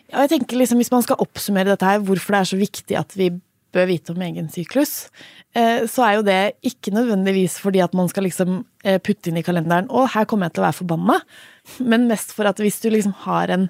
Ja, 0.09 0.25
jeg 0.25 0.33
tenker 0.33 0.57
liksom, 0.57 0.81
Hvis 0.81 0.91
man 0.91 1.05
skal 1.05 1.21
oppsummere 1.21 1.69
dette 1.69 1.85
her, 1.85 2.01
hvorfor 2.01 2.33
det 2.33 2.41
er 2.41 2.51
så 2.51 2.59
viktig 2.59 2.97
at 2.97 3.13
vi 3.13 3.29
bør 3.73 3.89
vite 3.89 4.13
om 4.15 4.21
egen 4.25 4.49
syklus, 4.53 5.09
Eh, 5.57 5.85
så 5.89 6.03
er 6.05 6.17
jo 6.19 6.25
det 6.27 6.41
ikke 6.65 6.93
nødvendigvis 6.93 7.57
fordi 7.61 7.81
at 7.81 7.95
man 7.97 8.09
skal 8.11 8.27
liksom 8.27 8.59
eh, 8.85 8.99
putte 9.01 9.31
inn 9.31 9.39
i 9.39 9.45
kalenderen 9.45 9.89
'Å, 9.89 10.05
her 10.13 10.27
kommer 10.29 10.45
jeg 10.45 10.57
til 10.57 10.63
å 10.63 10.67
være 10.67 10.79
forbanna', 10.83 11.19
men 11.81 12.09
mest 12.09 12.35
for 12.37 12.45
at 12.45 12.61
hvis 12.61 12.77
du 12.83 12.91
liksom 12.93 13.15
har 13.25 13.49
en, 13.49 13.69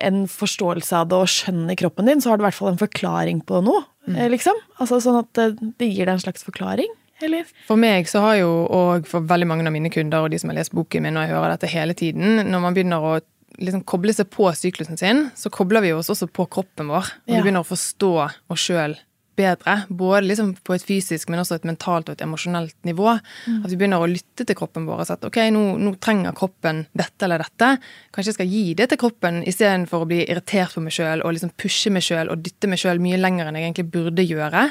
en 0.00 0.22
forståelse 0.28 0.96
av 0.96 1.10
det 1.10 1.18
og 1.20 1.28
skjønner 1.28 1.76
kroppen 1.76 2.08
din, 2.08 2.20
så 2.20 2.30
har 2.30 2.40
du 2.40 2.44
i 2.44 2.48
hvert 2.48 2.56
fall 2.56 2.72
en 2.72 2.80
forklaring 2.80 3.44
på 3.44 3.60
noe, 3.64 3.84
mm. 4.08 4.16
Eh, 4.16 4.30
liksom. 4.32 4.56
Altså 4.80 5.02
sånn 5.04 5.20
at 5.20 5.60
det 5.60 5.90
gir 5.92 6.06
deg 6.08 6.16
en 6.16 6.24
slags 6.24 6.44
forklaring. 6.48 6.88
Eller? 7.20 7.44
For 7.68 7.76
meg 7.76 8.08
så 8.08 8.22
har 8.24 8.38
jo, 8.40 8.48
og 8.72 9.04
for 9.08 9.20
veldig 9.20 9.48
mange 9.48 9.68
av 9.68 9.74
mine 9.74 9.92
kunder 9.92 10.24
og 10.24 10.32
de 10.32 10.38
som 10.40 10.48
har 10.48 10.56
lest 10.56 10.72
boken 10.72 11.04
min, 11.04 11.18
og 11.20 11.26
jeg 11.26 11.34
hører 11.34 11.52
dette 11.52 11.68
hele 11.68 11.92
tiden, 11.92 12.40
når 12.48 12.64
man 12.64 12.76
begynner 12.76 13.04
å 13.04 13.18
liksom 13.58 13.84
koble 13.88 14.14
seg 14.14 14.30
på 14.32 14.48
syklusen 14.56 14.98
sin, 15.00 15.28
så 15.36 15.50
kobler 15.52 15.84
vi 15.84 15.94
oss 15.96 16.10
også 16.12 16.28
på 16.30 16.46
kroppen 16.52 16.90
vår. 16.92 17.12
Og 17.26 17.34
vi 17.34 17.42
begynner 17.42 17.64
å 17.64 17.70
forstå 17.70 18.12
oss 18.22 18.66
sjøl 18.66 18.96
bedre. 19.40 19.76
Både 19.88 20.26
liksom 20.26 20.52
på 20.64 20.74
et 20.74 20.84
fysisk, 20.84 21.30
men 21.30 21.40
også 21.42 21.58
et 21.58 21.66
mentalt 21.68 22.08
og 22.08 22.16
et 22.16 22.24
emosjonelt 22.24 22.76
nivå. 22.86 23.12
Mm. 23.46 23.60
At 23.64 23.72
vi 23.72 23.78
begynner 23.80 24.02
å 24.02 24.08
lytte 24.10 24.46
til 24.46 24.58
kroppen 24.58 24.86
vår 24.88 25.02
og 25.02 25.08
si 25.08 25.14
at 25.14 25.26
ok, 25.26 25.38
nå, 25.54 25.64
nå, 25.80 25.94
trenger 26.02 26.36
kroppen 26.36 26.84
dette 26.96 27.26
eller 27.26 27.44
dette. 27.44 27.72
Kanskje 28.14 28.32
jeg 28.32 28.38
skal 28.38 28.54
gi 28.54 28.64
det 28.78 28.90
til 28.92 29.00
kroppen 29.00 29.42
istedenfor 29.48 30.04
å 30.04 30.10
bli 30.10 30.22
irritert 30.26 30.76
på 30.76 30.84
meg 30.84 30.96
sjøl 30.96 31.24
og 31.24 31.36
liksom 31.36 31.54
pushe 31.60 31.92
meg 31.94 32.06
sjøl 32.06 32.32
og 32.32 32.42
dytte 32.44 32.70
meg 32.70 32.82
sjøl 32.82 33.02
mye 33.02 33.20
lenger 33.20 33.50
enn 33.50 33.60
jeg 33.60 33.70
egentlig 33.70 33.90
burde 33.94 34.26
gjøre. 34.26 34.66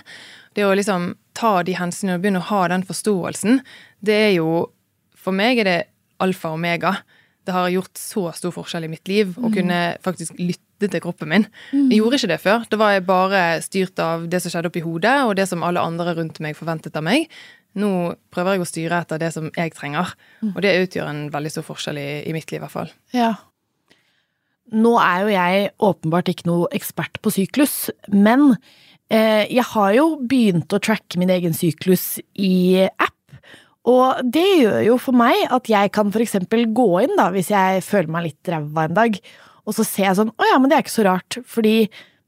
Det 0.57 0.65
å 0.65 0.73
liksom 0.77 1.13
ta 1.37 1.59
de 1.65 1.77
hensynene 1.77 2.17
og 2.17 2.25
begynne 2.25 2.43
å 2.43 2.49
ha 2.49 2.65
den 2.71 2.83
forståelsen, 2.87 3.63
det 4.05 4.19
er 4.29 4.35
jo 4.39 4.67
For 5.19 5.35
meg 5.35 5.59
er 5.59 5.67
det 5.67 5.79
alfa 6.23 6.47
og 6.53 6.55
omega. 6.55 6.93
Det 7.49 7.55
har 7.55 7.71
gjort 7.73 7.97
så 7.97 8.27
stor 8.37 8.53
forskjell 8.53 8.85
i 8.85 8.91
mitt 8.91 9.09
liv 9.09 9.31
å 9.39 9.47
mm. 9.47 9.53
kunne 9.55 9.77
faktisk 10.05 10.37
lytte 10.37 10.85
til 10.85 11.01
kroppen 11.01 11.31
min. 11.31 11.47
Mm. 11.73 11.87
Jeg 11.89 12.03
gjorde 12.03 12.19
ikke 12.19 12.29
det 12.29 12.41
før. 12.43 12.67
Da 12.69 12.77
var 12.77 12.93
jeg 12.93 13.07
bare 13.07 13.39
styrt 13.65 14.01
av 14.03 14.27
det 14.29 14.43
som 14.43 14.53
skjedde 14.53 14.69
oppi 14.69 14.83
hodet, 14.85 15.15
og 15.25 15.33
det 15.39 15.47
som 15.49 15.65
alle 15.65 15.81
andre 15.81 16.13
rundt 16.19 16.37
meg 16.45 16.57
forventet 16.59 16.99
av 16.99 17.07
meg. 17.09 17.25
Nå 17.79 17.91
prøver 18.33 18.57
jeg 18.57 18.63
å 18.63 18.69
styre 18.69 19.01
etter 19.01 19.21
det 19.21 19.31
som 19.33 19.49
jeg 19.49 19.73
trenger, 19.73 20.13
mm. 20.43 20.53
og 20.53 20.61
det 20.65 20.77
utgjør 20.85 21.09
en 21.09 21.25
veldig 21.33 21.53
stor 21.53 21.65
forskjell 21.67 22.01
i, 22.01 22.09
i 22.29 22.37
mitt 22.37 22.49
liv, 22.53 22.61
i 22.61 22.63
hvert 22.67 22.75
fall. 22.75 22.93
Ja. 23.17 23.33
Nå 24.69 24.95
er 25.01 25.23
jo 25.23 25.33
jeg 25.33 25.69
åpenbart 25.89 26.29
ikke 26.29 26.49
noe 26.49 26.69
ekspert 26.77 27.17
på 27.25 27.33
syklus, 27.33 27.89
men 28.13 28.51
eh, 29.09 29.45
jeg 29.49 29.65
har 29.73 29.93
jo 29.97 30.11
begynt 30.21 30.73
å 30.73 30.81
tracke 30.81 31.21
min 31.21 31.33
egen 31.33 31.57
syklus 31.57 32.19
i 32.37 32.85
app. 32.85 33.15
Og 33.89 34.21
det 34.35 34.45
gjør 34.61 34.81
jo 34.85 34.97
for 35.01 35.17
meg 35.17 35.45
at 35.49 35.69
jeg 35.71 35.91
kan 35.95 36.11
eksempel 36.13 36.67
gå 36.75 36.89
inn 37.05 37.15
da, 37.17 37.29
hvis 37.33 37.51
jeg 37.53 37.83
føler 37.85 38.11
meg 38.13 38.27
litt 38.27 38.51
ræva 38.51 38.85
en 38.85 38.97
dag, 38.97 39.19
og 39.65 39.75
så 39.77 39.85
ser 39.85 40.07
jeg 40.07 40.17
sånn 40.17 40.33
Å 40.33 40.49
ja, 40.49 40.57
men 40.57 40.69
det 40.69 40.77
er 40.77 40.85
ikke 40.85 40.97
så 40.97 41.05
rart, 41.07 41.39
fordi 41.47 41.75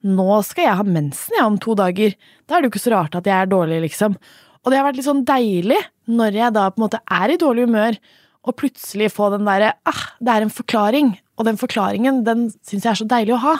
nå 0.08 0.40
skal 0.46 0.66
jeg 0.66 0.78
ha 0.80 0.86
mensen 0.86 1.36
jeg, 1.38 1.46
om 1.46 1.60
to 1.62 1.76
dager. 1.78 2.16
Da 2.50 2.58
er 2.58 2.64
det 2.64 2.70
jo 2.70 2.74
ikke 2.74 2.86
så 2.88 2.96
rart 2.96 3.18
at 3.18 3.28
jeg 3.30 3.38
er 3.38 3.50
dårlig, 3.50 3.84
liksom. 3.84 4.16
Og 4.62 4.72
det 4.72 4.80
har 4.80 4.88
vært 4.88 4.98
litt 4.98 5.08
sånn 5.08 5.26
deilig 5.26 5.78
når 6.10 6.38
jeg 6.38 6.56
da 6.56 6.68
på 6.70 6.82
en 6.82 6.86
måte 6.88 7.02
er 7.06 7.34
i 7.34 7.40
dårlig 7.42 7.68
humør, 7.70 7.98
og 8.42 8.58
plutselig 8.58 9.12
få 9.14 9.30
den 9.36 9.46
derre 9.46 9.76
ah, 9.90 10.06
det 10.18 10.34
er 10.34 10.46
en 10.46 10.54
forklaring. 10.54 11.14
Og 11.38 11.46
den 11.46 11.60
forklaringen, 11.62 12.24
den 12.26 12.48
syns 12.66 12.86
jeg 12.86 12.92
er 12.92 13.00
så 13.04 13.10
deilig 13.10 13.36
å 13.38 13.44
ha. 13.44 13.54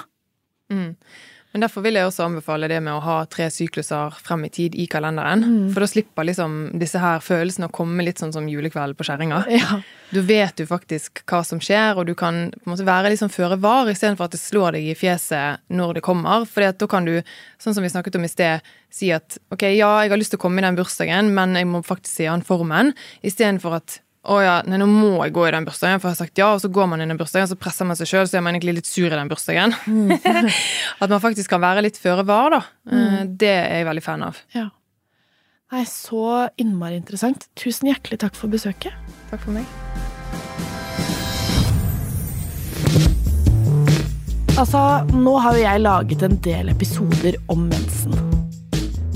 Mm. 0.74 0.96
Men 1.52 1.66
derfor 1.66 1.84
vil 1.84 1.98
jeg 2.00 2.08
også 2.08 2.24
anbefale 2.30 2.70
det 2.72 2.78
med 2.84 2.96
å 2.96 3.02
ha 3.04 3.18
tre 3.28 3.50
sykluser 3.52 4.16
frem 4.24 4.46
i 4.48 4.52
tid 4.54 4.76
i 4.80 4.86
kalenderen. 4.92 5.44
Mm. 5.44 5.66
For 5.74 5.84
da 5.84 5.90
slipper 5.92 6.28
liksom 6.28 6.60
disse 6.80 7.02
her 7.02 7.24
følelsene 7.24 7.68
å 7.68 7.74
komme 7.76 8.06
litt 8.08 8.22
sånn 8.22 8.32
som 8.32 8.48
julekveld 8.48 8.96
på 8.98 9.08
kjerringa. 9.08 9.44
Ja. 9.52 9.82
Du 10.12 10.22
vet 10.28 10.60
jo 10.60 10.66
faktisk 10.68 11.22
hva 11.30 11.42
som 11.48 11.60
skjer, 11.64 12.00
og 12.00 12.08
du 12.08 12.14
kan 12.20 12.50
på 12.56 12.66
en 12.66 12.74
måte 12.74 12.88
være 12.88 13.12
liksom 13.14 13.32
føre 13.32 13.60
var 13.64 13.88
istedenfor 13.92 14.28
at 14.28 14.36
det 14.36 14.42
slår 14.42 14.78
deg 14.78 14.90
i 14.92 14.96
fjeset 14.98 15.64
når 15.72 16.00
det 16.00 16.06
kommer. 16.08 16.48
For 16.48 16.64
da 16.68 16.88
kan 16.92 17.08
du, 17.08 17.18
sånn 17.62 17.76
som 17.76 17.84
vi 17.84 17.92
snakket 17.92 18.20
om 18.20 18.28
i 18.28 18.32
sted, 18.32 18.72
si 18.92 19.12
at 19.16 19.40
ok, 19.52 19.68
ja, 19.72 19.92
jeg 20.04 20.12
har 20.12 20.20
lyst 20.20 20.36
til 20.36 20.40
å 20.42 20.46
komme 20.46 20.64
i 20.64 20.66
den 20.68 20.80
bursdagen, 20.80 21.34
men 21.36 21.60
jeg 21.60 21.68
må 21.68 21.84
faktisk 21.88 22.22
si 22.22 22.32
an 22.32 22.44
formen. 22.48 22.96
Istedenfor 23.28 23.80
at 23.80 24.00
å 24.22 24.36
ja, 24.38 24.60
nei, 24.70 24.78
nå 24.78 24.86
må 24.86 25.16
jeg 25.24 25.34
gå 25.34 25.48
i 25.48 25.54
den 25.56 25.66
bursdagen, 25.66 25.98
for 26.02 26.12
jeg 26.12 26.14
har 26.14 26.20
sagt 26.20 26.38
ja, 26.38 26.52
og 26.54 26.60
så 26.62 26.70
går 26.70 26.90
man 26.92 27.02
i 27.02 27.08
den 27.10 27.18
bursdagen, 27.18 27.50
så 27.50 27.58
presser 27.58 27.88
man 27.90 27.98
seg 27.98 28.10
sjøl, 28.10 28.28
så 28.30 28.38
er 28.38 28.44
man 28.46 28.54
egentlig 28.54 28.76
litt 28.78 28.90
sur 28.90 29.08
i 29.08 29.16
den 29.16 29.32
bursdagen. 29.32 29.74
Mm. 29.90 30.12
At 31.02 31.10
man 31.10 31.24
faktisk 31.24 31.50
kan 31.50 31.64
være 31.64 31.82
litt 31.88 31.98
føre 31.98 32.26
var, 32.30 32.54
da. 32.54 32.60
Eh, 32.86 33.02
mm. 33.02 33.32
Det 33.42 33.50
er 33.50 33.80
jeg 33.80 33.88
veldig 33.90 34.04
fan 34.06 34.26
av. 34.28 34.44
Ja. 34.54 34.68
Nei, 35.74 35.86
så 35.90 36.52
innmari 36.62 37.00
interessant. 37.00 37.48
Tusen 37.58 37.90
hjertelig 37.90 38.20
takk 38.22 38.38
for 38.38 38.52
besøket. 38.52 38.94
Takk 39.32 39.42
for 39.42 39.56
meg. 39.56 39.66
Altså, 44.60 44.84
nå 45.16 45.34
har 45.42 45.58
jo 45.58 45.64
jeg 45.64 45.82
laget 45.82 46.28
en 46.28 46.38
del 46.46 46.70
episoder 46.76 47.40
om 47.50 47.66
mensen. 47.72 48.14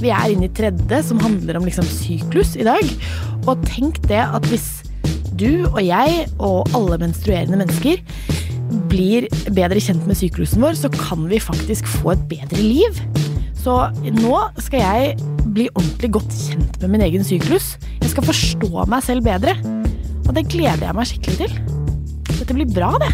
Vi 0.01 0.09
er 0.09 0.31
inne 0.33 0.49
i 0.49 0.55
tredje, 0.55 1.03
som 1.05 1.21
handler 1.21 1.59
om 1.59 1.67
liksom 1.67 1.85
syklus 1.85 2.55
i 2.57 2.65
dag. 2.65 2.89
Og 3.45 3.61
tenk 3.69 4.01
det 4.09 4.23
at 4.23 4.49
hvis 4.49 4.84
du 5.39 5.65
og 5.69 5.81
jeg 5.83 6.25
og 6.39 6.71
alle 6.77 6.99
menstruerende 7.01 7.59
mennesker 7.59 8.01
blir 8.89 9.27
bedre 9.53 9.81
kjent 9.83 10.07
med 10.09 10.17
syklusen 10.17 10.63
vår, 10.63 10.77
så 10.79 10.91
kan 10.93 11.27
vi 11.29 11.41
faktisk 11.43 11.87
få 11.99 12.15
et 12.15 12.25
bedre 12.31 12.61
liv. 12.61 12.99
Så 13.65 13.77
nå 14.13 14.39
skal 14.61 14.83
jeg 14.83 15.15
bli 15.55 15.67
ordentlig 15.73 16.11
godt 16.19 16.35
kjent 16.37 16.81
med 16.83 16.95
min 16.95 17.05
egen 17.07 17.25
syklus. 17.25 17.75
Jeg 18.01 18.13
skal 18.13 18.27
forstå 18.27 18.85
meg 18.91 19.05
selv 19.05 19.25
bedre. 19.25 19.55
Og 20.25 20.33
det 20.37 20.47
gleder 20.51 20.87
jeg 20.87 20.97
meg 20.97 21.09
skikkelig 21.09 21.37
til. 21.43 21.55
Dette 22.35 22.57
blir 22.57 22.69
bra, 22.69 22.95
det. 23.01 23.13